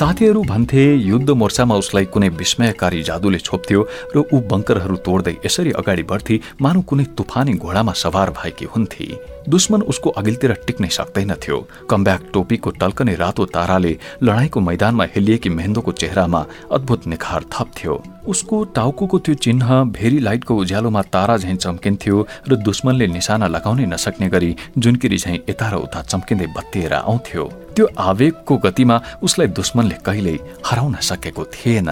साथीहरू 0.00 0.42
भन्थे 0.42 0.82
युद्ध 0.96 1.30
मोर्चामा 1.30 1.74
उसलाई 1.76 2.04
कुनै 2.12 2.28
विस्मयकारी 2.40 3.02
जादुले 3.08 3.38
छोप्थ्यो 3.38 3.80
र 4.14 4.16
ऊ 4.32 4.36
बङ्करहरू 4.48 4.96
तोड्दै 5.04 5.34
यसरी 5.44 5.70
अगाडि 5.76 6.04
बढ्थे 6.08 6.40
मानव 6.64 6.82
कुनै 6.88 7.04
तुफानी 7.18 7.52
घोडामा 7.60 7.92
सवार 8.04 8.30
भएकी 8.32 8.64
हुन्थे। 8.72 9.06
दुश्मन 9.50 9.82
उसको 9.90 10.10
अघिल्तिर 10.20 10.52
टिक्नै 10.66 10.88
सक्दैनथ्यो 10.96 11.56
कम्ब्याक 11.90 12.30
टोपीको 12.34 12.70
टल्कने 12.80 13.14
रातो 13.16 13.44
ताराले 13.54 13.92
लडाईँको 14.22 14.60
मैदानमा 14.60 15.04
हेलिएकी 15.14 15.48
मेहेन्दोको 15.48 15.92
चेहरामा 15.92 16.44
अद्भुत 16.76 17.06
निखार 17.12 17.44
थप्थ्यो 17.54 17.94
उसको 18.32 18.62
टाउको 18.76 19.18
त्यो 19.18 19.34
चिन्ह 19.44 19.68
भेरी 19.96 20.18
लाइटको 20.20 20.56
उज्यालोमा 20.56 21.02
तारा 21.14 21.36
झैँ 21.36 21.56
चम्किन्थ्यो 21.56 22.26
र 22.48 22.56
दुश्मनले 22.68 23.06
निशाना 23.16 23.46
लगाउनै 23.56 23.86
नसक्ने 23.94 24.28
गरी 24.28 24.54
जुनकिरी 24.78 25.18
झैँ 25.18 25.38
यता 25.48 25.68
र 25.70 25.74
उता 25.86 26.02
चम्किँदै 26.02 26.46
बत्तिएर 26.56 26.92
आउँथ्यो। 26.94 27.44
त्यो 27.76 27.88
आवेगको 27.98 28.56
गतिमा 28.64 29.00
उसलाई 29.26 29.48
दुश्मनले 29.58 29.96
कहिल्यै 30.06 30.38
हराउन 30.66 30.94
सकेको 31.10 31.44
थिएन। 31.54 31.90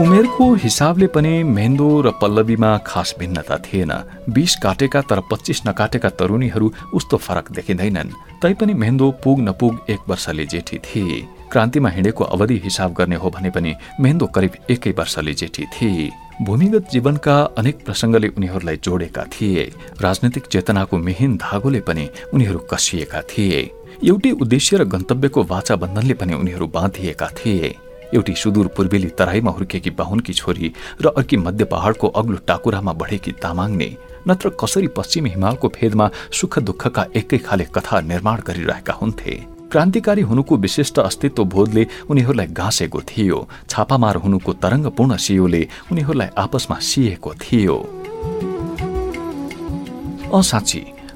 उमेरको 0.00 0.44
हिसाबले 0.54 1.06
पनि 1.06 1.30
मेहेन्दो 1.44 1.86
र 2.00 2.10
पल्लवीमा 2.20 2.68
खास 2.86 3.14
भिन्नता 3.18 3.56
थिएन। 3.58 3.92
बिस 4.32 4.54
काटेका 4.56 5.00
तर 5.02 5.20
पच्चिस 5.30 5.60
नकाटेका 5.66 6.08
तरुणीहरू 6.16 6.72
उस्तो 6.94 7.16
फरक 7.16 7.50
देखिँदैनन्। 7.52 8.14
तैपनि 8.42 8.74
मेहेन्दो 8.74 9.10
पुग 9.20 9.40
नपुग 9.40 9.90
एक 9.90 10.08
वर्षले 10.08 10.46
जेठी 10.46 10.78
थिए। 10.78 11.20
क्रान्तिमा 11.52 11.88
हिँडेको 11.88 12.24
अवधि 12.24 12.56
हिसाब 12.64 12.94
गर्ने 12.94 13.16
हो 13.16 13.30
भने 13.30 13.50
पनि 13.50 13.74
मेहेन्दो 14.00 14.26
करिब 14.26 14.56
एकै 14.70 14.90
वर्षले 14.98 15.34
जेठी 15.34 15.64
थिए। 15.74 16.08
भूमिगत 16.48 16.88
जीवनका 16.92 17.36
अनेक 17.58 17.84
प्रसङ्गले 17.84 18.28
उनीहरूलाई 18.40 18.76
जोडेका 18.80 19.24
थिए। 19.34 19.64
राजनैतिक 20.00 20.46
चेतनाको 20.46 20.98
मिहिन 20.98 21.36
धागोले 21.36 21.80
पनि 21.80 22.08
उनीहरू 22.34 22.58
कसिएका 22.72 23.20
थिए। 23.28 23.60
एउटै 24.08 24.30
उद्देश्य 24.40 24.76
र 24.76 24.84
गन्तव्यको 24.88 25.44
वाचा 25.44 25.76
बन्धनले 25.76 26.14
पनि 26.14 26.34
उनीहरू 26.34 26.66
बाँधिएका 26.72 27.28
थिए। 27.36 27.74
एउटी 28.14 28.34
सुदूर 28.34 28.66
पूर्वेली 28.76 29.08
तराईमा 29.18 29.50
हुर्केकी 29.50 29.90
बाहुनकी 29.90 30.32
छोरी 30.32 30.72
र 31.02 31.06
अर्की 31.16 31.36
मध्य 31.36 31.64
पहाडको 31.64 32.08
अग्लो 32.08 32.38
टाकुरामा 32.46 32.92
बढेकी 32.92 33.32
तामाङ्ने 33.42 33.88
नत्र 34.28 34.48
कसरी 34.60 34.88
पश्चिमी 34.96 35.30
हिमालको 35.30 35.68
फेदमा 35.68 36.10
सुख 36.32 36.58
दुःखका 36.58 37.06
एकै 37.16 37.38
खाले 37.38 37.64
कथा 37.74 38.00
निर्माण 38.00 38.40
गरिरहेका 38.46 38.92
हुन्थे। 38.92 39.34
क्रान्तिकारी 39.72 40.22
हुनुको 40.22 40.56
विशिष्ट 40.56 40.98
अस्तित्व 40.98 41.44
बोधले 41.46 41.86
उनीहरूलाई 42.10 42.46
गाँसेको 42.50 43.00
थियो 43.08 43.38
छापामार 43.70 44.16
हुनुको 44.16 44.52
तरङ्गपूर्ण 44.62 45.16
सियोले 45.16 45.62
उनीहरूलाई 45.92 46.28
आपसमा 46.36 46.76
सिएको 46.82 47.30
थियो। 47.34 47.76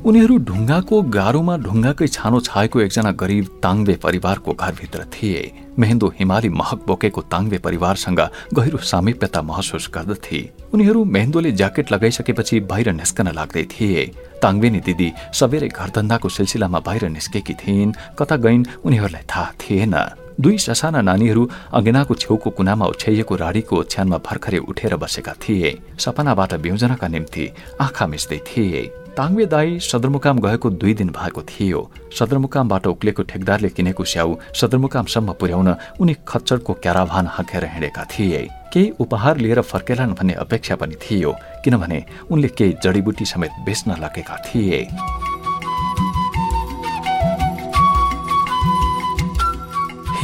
उनीहरू 0.04 0.34
ढुङ्गाको 0.48 0.96
गाह्रोमा 1.16 1.54
ढुङ्गाकै 1.64 2.06
छानो 2.14 2.38
छाएको 2.44 2.80
एकजना 2.80 3.10
गरिब 3.20 3.44
ताङ्बे 3.64 3.94
परिवारको 4.04 4.52
घरभित्र 4.52 5.04
थिए। 5.08 5.40
मेहेन्दो 5.80 6.08
हिमाली 6.18 6.48
महक 6.60 6.80
बोकेको 6.86 7.20
ताङ्बे 7.32 7.58
परिवारसँग 7.64 8.20
गहिरो 8.52 8.78
सामिप्यता 8.84 9.40
महसुस 9.42 9.88
गर्दथे। 9.94 10.40
उनीहरू 10.74 11.04
मेहेन्दोले 11.08 11.52
ज्याकेट 11.52 11.92
लगाइसकेपछि 11.92 12.60
बाहिर 12.68 12.92
निस्कन 13.00 13.32
लाग्दै 13.32 13.64
थिए। 13.72 14.02
ताङ्बेनी 14.42 14.80
दिदी 14.84 15.08
सबेरै 15.32 15.68
घरधन्दाको 15.72 16.28
सिलसिलामा 16.28 16.80
बाहिर 16.84 17.08
निस्केकी 17.08 17.54
थिइन् 17.64 17.96
कता 18.18 18.36
गइन् 18.44 18.68
उनीहरूलाई 18.84 19.24
थाहा 19.24 19.56
थिएन। 19.56 19.94
दुई 20.36 20.56
ससाना 20.58 21.00
नानीहरू 21.00 21.42
अगेनाको 21.80 22.14
छेउको 22.22 22.50
कुनामा 22.58 22.84
ओछ्याइएको 22.92 23.34
राडीको 23.40 23.74
ओछ्यानमा 23.80 24.18
भर्खरै 24.20 24.60
उठेर 24.68 24.96
बसेका 25.00 25.32
थिए। 25.40 25.70
सपनाबाट 25.96 26.52
बिउजनका 26.60 27.08
निम्ति 27.08 27.44
आँखा 27.80 28.04
मिच्दै 28.12 28.40
थिए। 28.44 28.82
ताङ्वे 29.16 29.44
दाई 29.46 29.78
सदरमुकाम 29.80 30.38
गएको 30.40 30.70
दुई 30.70 30.94
दिन 30.94 31.08
भएको 31.14 31.42
थियो। 31.42 31.80
सदरमुकामबाट 32.18 32.86
उक्लेको 32.86 33.22
ठेकदारले 33.22 33.68
किनेको 33.70 34.04
स्याउ 34.04 34.34
सदरमुकामसम्म 34.60 35.32
पुर्याउन 35.40 35.68
उनी 36.00 36.14
खच्चडको 36.28 36.72
क्याराभान 36.82 37.26
हाकेर 37.30 37.64
हिँडेका 37.64 38.04
थिए। 38.10 38.40
केही 38.72 38.92
उपहार 39.00 39.36
लिएर 39.38 39.60
फर्केलान् 39.62 40.14
भन्ने 40.18 40.34
अपेक्षा 40.44 40.76
पनि 40.76 40.94
थियो 41.02 41.30
किनभने 41.64 42.04
उनले 42.30 42.48
केही 42.48 42.76
जडीबुटी 42.82 43.24
समेत 43.24 43.52
बेच्न 43.66 44.02
लगेका 44.02 44.36
थिए। 44.46 44.82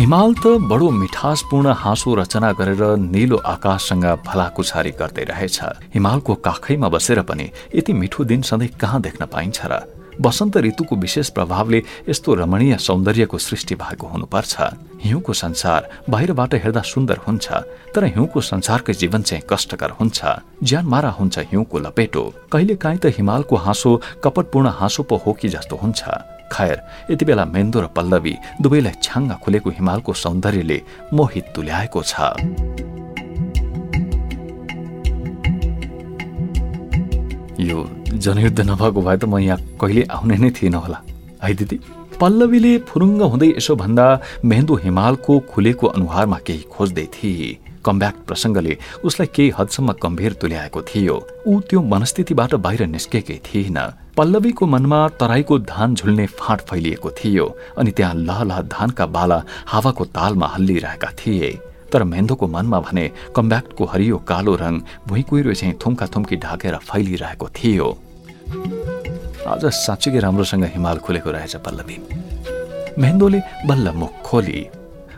हिमाल 0.00 0.32
त 0.34 0.46
बडो 0.64 0.88
मिठासपूर्ण 0.90 1.72
हाँसो 1.76 2.14
रचना 2.16 2.50
गरेर 2.56 2.82
निलो 2.96 3.36
आकाशसँग 3.36 4.04
भलाकुसारी 4.24 4.90
गर्दै 4.96 5.24
रहेछ। 5.28 5.60
हिमालको 5.94 6.34
काखैमा 6.40 6.88
बसेर 6.88 7.20
पनि 7.28 7.46
यति 7.76 7.92
मिठो 7.92 8.24
दिन 8.24 8.42
सधैँ 8.48 8.68
कहाँ 8.80 9.00
देख्न 9.02 9.26
पाइन्छ 9.28 9.60
र? 9.68 9.84
वसन्त 10.24 10.56
ऋतुको 10.56 10.96
विशेष 10.96 11.28
प्रभावले 11.36 11.82
यस्तो 12.08 12.34
रमणीय 12.34 12.76
सौन्दर्यको 12.80 13.38
सृष्टि 13.38 13.74
भएको 13.76 14.06
हुनुपर्छ। 14.06 14.56
हिउँको 15.04 15.32
संसार 15.32 15.90
बाहिरबाट 16.08 16.54
हेर्दा 16.64 16.80
सुन्दर 16.80 17.20
हुन्छ 17.28 17.46
तर 17.92 18.04
हिउँको 18.16 18.40
संसारकै 18.40 18.92
जीवन 18.96 19.22
चाहिँ 19.28 19.44
कष्टकर 19.52 19.90
हुन्छ। 20.00 20.18
ज्यान 20.64 20.84
मारा 20.88 21.10
हुन्छ 21.20 21.38
हिउँको 21.52 21.78
लपेटो। 21.78 22.24
कहिले 22.52 22.74
काहीँ 22.80 22.98
त 23.04 23.12
हिमालको 23.20 23.56
हाँसो 23.68 24.00
कपटपूर्ण 24.24 24.68
हाँसो 24.80 25.02
पो 25.02 25.16
हो 25.16 25.32
कि 25.36 25.48
जस्तो 25.48 25.76
हुन्छ। 25.76 26.39
खैर 26.52 26.76
यति 27.10 27.24
बेला 27.24 27.44
मेन्दो 27.44 27.80
र 27.80 27.86
पल्लवी 27.96 28.34
दुवैलाई 28.62 28.94
छ्याङ्ग 29.02 29.32
खुलेको 29.42 29.70
हिमालको 29.70 30.12
सौन्दर्यले 30.14 30.78
मोहित 31.12 31.46
तुल्याएको 31.54 32.00
छ। 32.02 32.14
यो 37.60 37.78
जनयुद्ध 38.24 38.60
नभएको 38.60 39.00
भए 39.02 39.16
त 39.16 39.24
म 39.24 39.38
यहाँ 39.38 39.58
कहिले 39.80 40.02
आउने 40.10 40.36
नै 40.36 40.50
थिएन 40.50 40.74
होला। 40.74 40.98
है 41.44 41.54
दिदी? 41.54 41.78
पल्लवीले 42.20 42.72
फुरुङ्ग 42.88 43.22
हुँदै 43.22 43.48
यसो 43.56 43.76
भन्दा 43.76 44.06
मेहेन्दो 44.44 44.74
हिमालको 44.84 45.38
खुलेको 45.50 45.86
अनुहारमा 45.96 46.38
केही 46.46 46.64
खोज्दै 46.72 47.06
थिए। 47.14 47.69
कमब्याक 47.84 48.14
प्रसङ्गले 48.26 48.76
उसलाई 49.04 49.28
केही 49.34 49.52
हदसम्म 49.58 49.92
गम्भीर 50.02 50.32
तुल्याएको 50.40 50.80
थियो। 50.82 51.16
ऊ 51.46 51.60
त्यो 51.68 51.80
मनस्थितिबाट 51.82 52.54
बाहिर 52.54 52.86
निस्केकै 52.86 53.40
थिएन। 53.46 53.78
पल्लवीको 54.16 54.66
मनमा 54.66 55.00
तराईको 55.20 55.58
धान 55.64 55.94
झुल्ने 55.94 56.26
फाँट 56.26 56.60
फैलिएको 56.68 57.10
थियो 57.10 57.46
अनि 57.78 57.90
त्यहाँ 57.90 58.14
लह 58.14 58.42
लह 58.42 58.60
धानका 58.68 59.06
बाला 59.06 59.42
हावाको 59.66 60.04
तालमा 60.04 60.46
हल्लिरहेका 60.46 61.10
थिए। 61.18 61.50
तर 61.92 62.04
मेन्दोको 62.04 62.46
मनमा 62.46 62.80
भने 62.80 63.10
कम्ब्याक्टको 63.36 63.84
हरियो 63.84 64.16
कालो 64.22 64.54
रङ 64.56 64.80
भुइँ 65.08 65.22
कुहिरो 65.22 65.54
चाहिँ 65.54 65.74
थुम्का 65.82 66.06
थुम्की 66.06 66.36
ढाकेर 66.36 66.76
फैलिरहेको 66.76 67.48
थियो। 67.48 67.88
आज 69.46 69.64
साँच्चीकै 69.66 70.18
राम्रोसँग 70.18 70.64
हिमाल 70.64 70.98
खुलेको 70.98 71.30
रहेछ 71.30 71.56
पल्लवी। 71.56 71.96
मेहेन्दोले 72.98 73.40
बल्ल 73.66 73.90
मुख 73.90 74.12
खोली। 74.22 74.66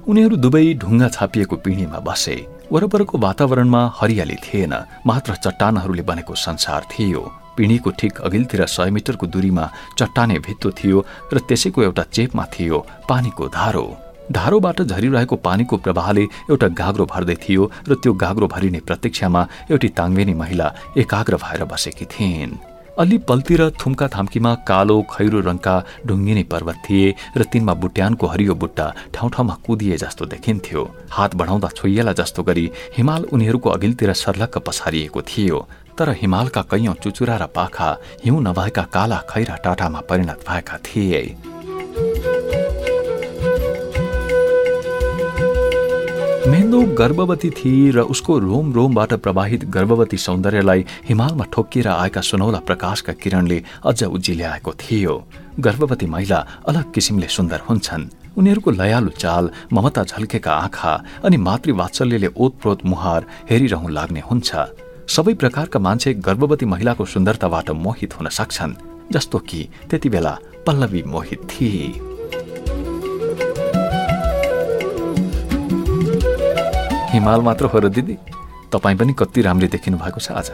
उनीहरू 0.08 0.36
दुवै 0.36 0.74
ढुङ्गा 0.74 1.08
छापिएको 1.08 1.56
पिँढीमा 1.56 1.98
बसे। 2.00 2.36
वरपरको 2.72 3.18
वातावरणमा 3.18 3.80
हरियाली 3.96 4.36
थिएन 4.44 4.74
मात्र 5.06 5.34
चट्टानहरूले 5.44 6.02
बनेको 6.02 6.34
संसार 6.34 6.86
थियो। 6.92 7.20
पिँढीको 7.56 7.90
ठिक 8.00 8.20
अघिल्तिर 8.24 8.64
सय 8.66 8.90
मिटरको 8.90 9.26
दूरीमा 9.28 9.68
चट्टाने 9.98 10.38
भित्तो 10.46 10.70
थियो 10.78 11.04
र 11.32 11.38
त्यसैको 11.48 11.82
एउटा 11.82 12.02
चेपमा 12.16 12.44
थियो 12.54 12.78
पानीको 13.08 13.48
धारो। 13.52 13.84
धारोबाट 14.32 14.82
झरिरहेको 14.82 15.36
पानीको 15.36 15.76
प्रवाहले 15.84 16.24
एउटा 16.48 16.68
गाग्रो 16.80 17.04
भर्दै 17.12 17.36
थियो 17.44 17.70
र 17.88 17.94
त्यो 18.00 18.12
गाग्रो 18.24 18.46
भरिने 18.48 18.80
प्रतीक्षामा 18.88 19.46
एउटी 19.70 19.88
ताङ्गेनी 19.92 20.34
महिला 20.34 20.72
एकाग्र 20.96 21.36
भएर 21.44 21.64
बसेकी 21.68 22.04
थिइन्। 22.08 22.71
अलि 22.98 23.16
पल्तिर 23.18 23.60
थुम्का 23.80 24.06
थाम्कीमा 24.08 24.54
कालो 24.68 25.00
खैरो 25.10 25.40
रङका 25.40 25.74
ढुङ्गिने 26.06 26.42
पर्वत 26.44 26.76
थिए 26.84 27.14
र 27.36 27.44
तिनमा 27.52 27.74
बुट्यानको 27.74 28.26
हरियो 28.26 28.54
बुट्टा 28.54 28.86
ठाउँ 29.14 29.30
ठाउँमा 29.30 29.54
कुदिए 29.66 29.96
जस्तो 29.96 30.26
देखिन्थ्यो 30.26 30.82
हात 31.10 31.34
बढाउँदा 31.34 31.68
छोइएला 31.70 32.12
जस्तो 32.12 32.42
गरी 32.42 32.70
हिमाल 32.96 33.24
उनीहरूको 33.32 33.70
अघिल्तिर 33.70 34.12
सर्लक्क 34.14 34.58
पसारिएको 34.68 35.22
थियो 35.24 35.66
तर 35.98 36.10
हिमालका 36.20 36.62
कैयौं 36.68 36.94
चुचुरा 37.02 37.36
र 37.36 37.46
पाखा 37.56 37.88
हिउँ 38.24 38.42
नभएका 38.42 38.82
काला 38.92 39.22
खैरा 39.30 39.56
टाटामा 39.64 40.00
परिणत 40.08 40.44
भएका 40.48 40.78
थिए 40.84 41.22
मेन्दो 46.52 46.80
गर्भवती 46.96 47.48
थिए 47.50 47.90
र 47.92 48.00
उसको 48.12 48.38
रोम 48.38 48.72
रोमबाट 48.72 49.12
प्रवाहित 49.24 49.64
गर्भवती 49.74 50.16
सौन्दर्यलाई 50.16 50.84
हिमालमा 51.08 51.44
ठोकिएर 51.52 51.88
आएका 51.88 52.20
सुनौला 52.20 52.58
प्रकाशका 52.68 53.12
किरणले 53.22 53.62
अझ 53.84 54.02
उज्जिल्याएको 54.06 54.72
थियो 54.80 55.14
गर्भवती 55.60 56.06
महिला 56.14 56.44
अलग 56.68 56.92
किसिमले 56.92 57.28
सुन्दर 57.36 57.60
हुन्छन् 57.68 58.04
उनीहरूको 58.36 58.70
लयालु 58.72 59.10
चाल 59.16 59.50
ममता 59.72 60.04
झल्केका 60.04 60.52
आँखा 60.58 60.92
अनि 61.24 61.36
मातृवात्सल्यले 61.48 62.34
ओतप्रोत 62.36 62.84
मुहार 62.86 63.26
हेरिरहँ 63.50 63.90
लाग्ने 63.90 64.28
हुन्छ 64.30 64.50
सबै 65.16 65.34
प्रकारका 65.40 65.84
मान्छे 65.88 66.14
गर्भवती 66.28 66.66
महिलाको 66.74 67.04
सुन्दरताबाट 67.16 67.70
मोहित 67.80 68.20
हुन 68.20 68.28
सक्छन् 68.38 68.78
जस्तो 69.12 69.38
कि 69.48 69.68
त्यति 69.90 70.08
बेला 70.08 70.38
पल्लवी 70.66 71.02
मोहित 71.08 71.50
थिए 71.50 72.11
हिमाल 77.12 77.40
मात्र 77.40 77.64
हो 77.68 77.78
र 77.78 77.88
दिदी 77.88 78.16
तपाईँ 78.72 78.96
पनि 78.96 79.12
कति 79.12 79.42
राम्ररी 79.42 79.68
देखिनु 79.68 79.96
भएको 79.98 80.20
छ 80.20 80.32
आज। 80.32 80.48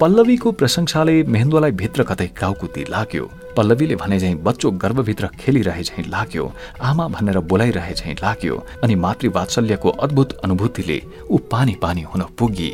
पल्लवीको 0.00 0.52
प्रशंसाले 0.52 1.22
मेहेन्दुलाई 1.24 1.72
भित्र 1.72 2.02
कतै 2.04 2.26
काउकुती 2.36 2.84
लाग्यो। 2.84 3.24
पल्लवीले 3.56 3.96
भने 3.96 4.18
झैँ 4.18 4.34
बच्चो 4.44 4.70
गर्भभित्र 4.76 5.26
खेलिरहे 5.40 5.82
झैँ 5.82 6.04
लाग्यो 6.08 6.44
आमा 6.82 7.06
भनेर 7.08 7.38
बोलाइरहे 7.48 7.94
झैँ 7.94 8.14
लाग्यो 8.22 8.56
अनि 8.84 8.94
मातृवात्सल्यको 8.94 9.90
अद्भुत 10.04 10.32
अनुभूतिले 10.44 11.00
ऊ 11.30 11.38
पानी 11.50 11.74
पानी 11.82 12.02
हुन 12.02 12.22
पुगी। 12.38 12.70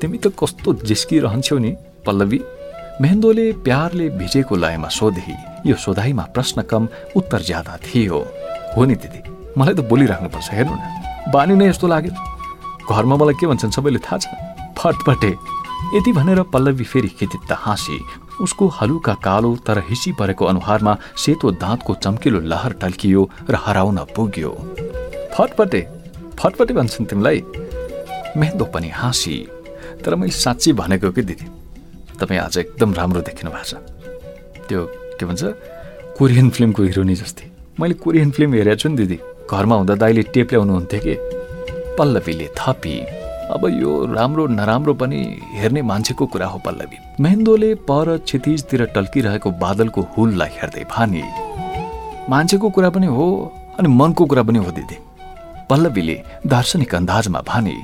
तिमी 0.00 0.18
त 0.18 0.30
कस्तो 0.38 0.74
जिस्किरहन्छौ 0.86 1.58
नि 1.58 1.74
पल्लवी। 2.06 2.40
मेहेन्दोले 3.00 3.52
प्यारले 3.66 4.08
भिजेको 4.14 4.56
लयमा 4.56 4.88
सोधे 4.94 5.34
यो 5.66 5.74
सोधाइमा 5.74 6.22
प्रश्न 6.34 6.62
कम 6.70 6.88
उत्तर 7.16 7.42
ज्यादा 7.42 7.76
थियो। 7.82 8.18
हो 8.76 8.84
नि 8.84 8.94
दिदी। 8.94 9.31
मलाई 9.58 9.74
त 9.74 9.80
बोलिराख्नुपर्छ 9.84 10.48
हेर्नु 10.52 10.74
न। 10.74 10.82
बानी 11.32 11.54
नै 11.54 11.68
यस्तो 11.68 11.86
लाग्यो। 11.88 12.12
घरमा 12.88 13.16
मलाई 13.16 13.34
के 13.40 13.46
भन्छन् 13.46 13.74
सबैले 13.76 14.00
थाहा 14.00 14.18
छ। 14.18 14.26
फटपटे 14.78 15.30
यति 15.96 16.12
भनेर 16.12 16.42
पल्लवी 16.52 16.84
फेरि 16.84 17.08
खिचित्त 17.08 17.52
हाँसी। 17.52 17.98
उसको 18.40 18.66
हलुका 18.68 19.14
कालो 19.22 19.50
तर 19.66 19.78
हिसी 19.88 20.12
परेको 20.18 20.44
अनुहारमा 20.44 20.92
सेतो 21.16 21.50
दाँतको 21.62 21.94
चम्किलो 21.94 22.40
लहर 22.40 22.72
टल्कियो 22.80 23.22
र 23.50 23.54
हराउन 23.64 23.98
पुग्यो। 24.16 24.50
फटपटे 25.36 25.80
फटपटे 26.38 26.74
भन्छन् 26.74 27.06
तिमीलाई? 27.06 27.38
मेहन्दो 28.36 28.64
पनि 28.64 28.88
हाँसी। 28.88 29.36
तर 30.04 30.14
मैले 30.14 30.32
साँच्ची 30.32 30.72
भनेको 30.72 31.10
कि 31.12 31.22
दिदी? 31.22 31.46
तपाईँ 32.18 32.40
आज 32.40 32.58
एकदम 32.58 32.94
राम्रो 32.94 33.20
देखिनु 33.20 33.50
भएको 33.52 33.64
छ। 33.68 33.74
त्यो 34.66 34.80
के 35.20 35.24
भन्छ? 35.26 35.42
कोरियन 36.18 36.50
फिल्मको 36.50 36.82
हिरोनी 36.82 37.14
जस्तै। 37.14 37.46
मैले 37.80 37.94
कोरियन 37.94 38.30
फिल्म 38.30 38.50
हेरेको 38.54 38.80
छु 38.80 38.88
नि 38.88 38.96
दिदी। 38.96 39.18
घरमा 39.50 39.76
हुँदा 39.76 39.94
दाइले 39.94 40.22
टेप 40.22 40.52
ल्याउनुहुन्थ्यो 40.52 41.00
कि। 41.00 41.14
पल्लवीले 41.98 42.48
थपी। 42.58 43.00
अब 43.52 43.66
यो 43.68 44.14
राम्रो 44.14 44.46
नराम्रो 44.46 44.94
पनि 44.94 45.18
हेर्ने 45.54 45.82
मान्छेको 45.82 46.26
कुरा 46.26 46.46
हो 46.46 46.58
पल्लवी। 46.58 46.98
मेहेन्दोले 47.20 47.74
पर 47.74 48.16
क्षितिजतिर 48.18 48.84
टल्किरहेको 48.84 49.50
बादलको 49.50 50.00
हुललाई 50.16 50.48
हेर्दै 50.48 50.84
भानी। 50.90 51.22
मान्छेको 52.30 52.70
कुरा 52.70 52.90
पनि 52.90 53.06
हो 53.06 53.26
अनि 53.78 53.88
मनको 53.88 54.26
कुरा 54.26 54.42
पनि 54.42 54.58
हो 54.58 54.70
दिदी। 54.70 54.96
पल्लवीले 55.70 56.22
दार्शनिक 56.46 56.94
अन्दाजमा 56.94 57.40
भानी। 57.40 57.76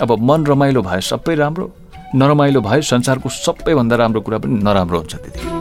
अब 0.00 0.12
मन 0.20 0.46
रमाइलो 0.46 0.82
भए 0.82 1.00
सबै 1.00 1.34
राम्रो 1.34 1.72
नरमाइलो 2.14 2.60
भए 2.60 2.80
संसारको 2.82 3.28
सबैभन्दा 3.28 3.96
राम्रो 3.96 4.20
कुरा 4.20 4.38
पनि 4.38 4.62
नराम्रो 4.62 4.98
हुन्छ 4.98 5.14
दिदी। 5.14 5.55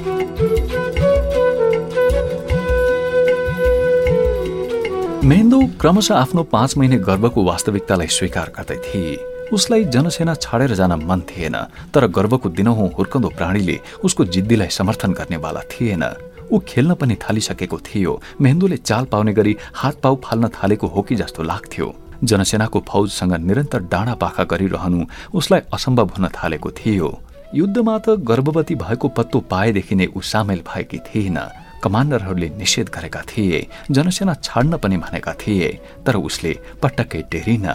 मेहेन्दो 5.26 5.59
क्रमशः 5.82 6.15
आफ्नो 6.15 6.41
पाँच 6.43 6.78
महिने 6.78 6.97
गर्भको 7.01 7.43
वास्तविकतालाई 7.43 8.07
स्वीकार 8.07 8.51
गर्दै 8.57 8.76
थिए। 8.78 9.15
उसलाई 9.53 9.84
जनसेना 9.86 10.34
छाडेर 10.36 10.73
जान 10.76 10.93
मन 11.01 11.21
थिएन 11.30 11.55
तर 11.93 12.07
गर्भको 12.07 12.49
दिनहुँ 12.49 12.89
हुर्कँदो 12.97 13.30
प्राणीले 13.30 13.80
उसको 14.03 14.26
जिद्दीलाई 14.26 14.69
समर्थन 14.69 15.13
गर्नेवाला 15.13 15.61
थिएन। 15.71 16.03
ऊ 16.51 16.59
खेल्न 16.67 16.93
पनि 16.93 17.15
थालिसकेको 17.23 17.78
थियो 17.80 18.21
मेहेन्दोले 18.41 18.78
चाल 18.78 19.05
पाउने 19.05 19.34
गरी 19.34 19.55
हात 19.73 19.99
पाउ 20.03 20.15
फाल्न 20.23 20.47
थालेको 20.53 20.88
हो 20.88 21.01
कि 21.01 21.15
जस्तो 21.15 21.43
लाग्थ्यो। 21.43 21.93
जनसेनाको 22.23 22.84
फौजसँग 22.88 23.34
निरन्तर 23.49 23.89
डाँडा 23.89 24.15
पाखा 24.21 24.43
गरिरहनु 24.45 25.05
उसलाई 25.34 25.61
असम्भव 25.73 26.11
हुन 26.17 26.28
थालेको 26.38 26.71
थियो। 26.78 27.09
युद्धमा 27.55 27.97
त 27.97 28.21
गर्भवती 28.30 28.76
भएको 28.78 29.07
पत्तो 29.17 29.39
पाएदेखि 29.49 29.95
नै 29.95 30.07
ऊ 30.07 30.21
सामेल 30.21 30.61
भएकी 30.69 30.97
थिएन। 31.07 31.39
कमान्डरहरूले 31.86 32.49
निषेध 32.57 32.89
गरेका 32.95 33.21
थिए 33.29 33.59
जनसेना 33.91 34.33
छाड्न 34.43 34.77
पनि 34.83 34.97
भनेका 35.03 35.33
थिए 35.41 35.69
तर 36.05 36.15
उसले 36.27 36.53
पटक्कै 36.83 37.21
डेरिन 37.31 37.67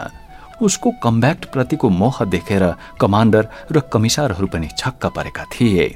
उसको 0.62 0.90
कम्ब्याक्ट 1.02 1.44
प्रतिको 1.52 1.88
मोह 2.00 2.16
देखेर 2.34 2.64
कमान्डर 3.00 3.48
र 3.72 3.80
कमिसारहरू 3.92 4.46
पनि 4.52 4.68
छक्क 4.76 5.06
परेका 5.16 5.44
थिए। 5.54 5.86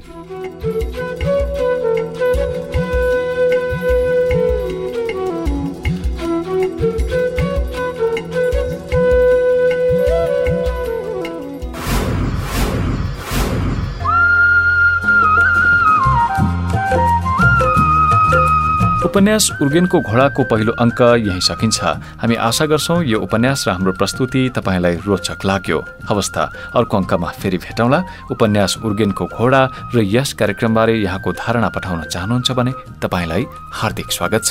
उपन्यास 19.15 19.63
उर्गेनको 19.63 19.99
घोडाको 20.11 20.43
पहिलो 20.51 20.73
अङ्क 20.75 21.01
यही 21.23 21.41
सकिन्छ। 21.47 21.79
हामी 22.19 22.35
आशा 22.35 22.67
गर्छौँ 22.67 23.07
यो 23.07 23.19
उपन्यास 23.23 23.63
र 23.63 23.71
हाम्रो 23.71 23.93
प्रस्तुति 23.95 24.43
तपाईँलाई 24.59 25.07
रोचक 25.07 25.39
लाग्यो। 25.47 25.79
अवस्था 26.11 26.43
अर्को 26.75 26.95
अङ्कमा 26.99 27.29
फेरि 27.39 27.59
भेटौँला। 27.63 27.99
उपन्यास 28.35 28.83
उर्गेनको 28.83 29.25
घोडा 29.39 29.63
र 29.95 30.03
यस 30.03 30.33
कार्यक्रमबारे 30.35 30.95
यहाँको 30.99 31.31
धारणा 31.31 31.69
पठाउन 31.71 32.03
चाहनुहुन्छ 32.11 32.51
भने 32.59 32.73
तपाईँलाई 32.99 33.43
हार्दिक 33.79 34.09
स्वागत 34.11 34.43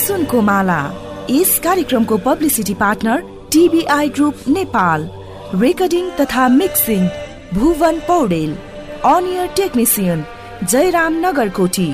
सुनको 0.00 0.40
माला। 0.40 0.80
यस 1.30 1.52
कार्यक्रमको 1.60 2.16
publicity 2.24 2.74
partner 2.80 3.18
TBI 3.52 4.08
group 4.16 4.36
Nepal. 4.48 5.00
Recording 5.54 6.04
तथा 6.18 6.48
मिक्सिङ 6.48 7.02
भुवन 7.54 7.98
पौडेल 7.98 8.56
अनियर 9.04 9.46
टेक्निसियन 9.56 10.24
जयराम 10.64 11.14
नगरकोटी 11.26 11.88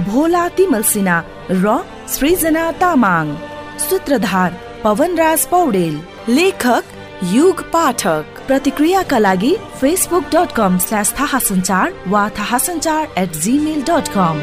भोला 0.00 0.48
तिमल 0.48 0.82
सिन्हा, 0.82 1.18
र 1.50 1.76
सृजना 2.08 2.70
तामाङ, 2.72 3.34
सूत्रधार 3.78 4.56
पवनराज 4.84 5.46
पौडेल, 5.46 6.00
लेखक 6.28 6.84
युग 7.32 7.62
पाठक। 7.72 8.24
प्रतिक्रियाका 8.46 9.18
लागि 9.18 9.52
फेसबुक 9.80 10.24
डट 10.24 10.52
कम 10.52 10.78
स्ल्यास 10.78 11.14
थाहा 11.20 11.38
सञ्चार 11.38 11.94
वा 12.08 12.28
थाहा 12.28 12.58
सञ्चार 12.58 13.08
एट 13.18 13.36
जिमेल 13.36 13.82
डट 13.82 14.08
कम 14.08 14.36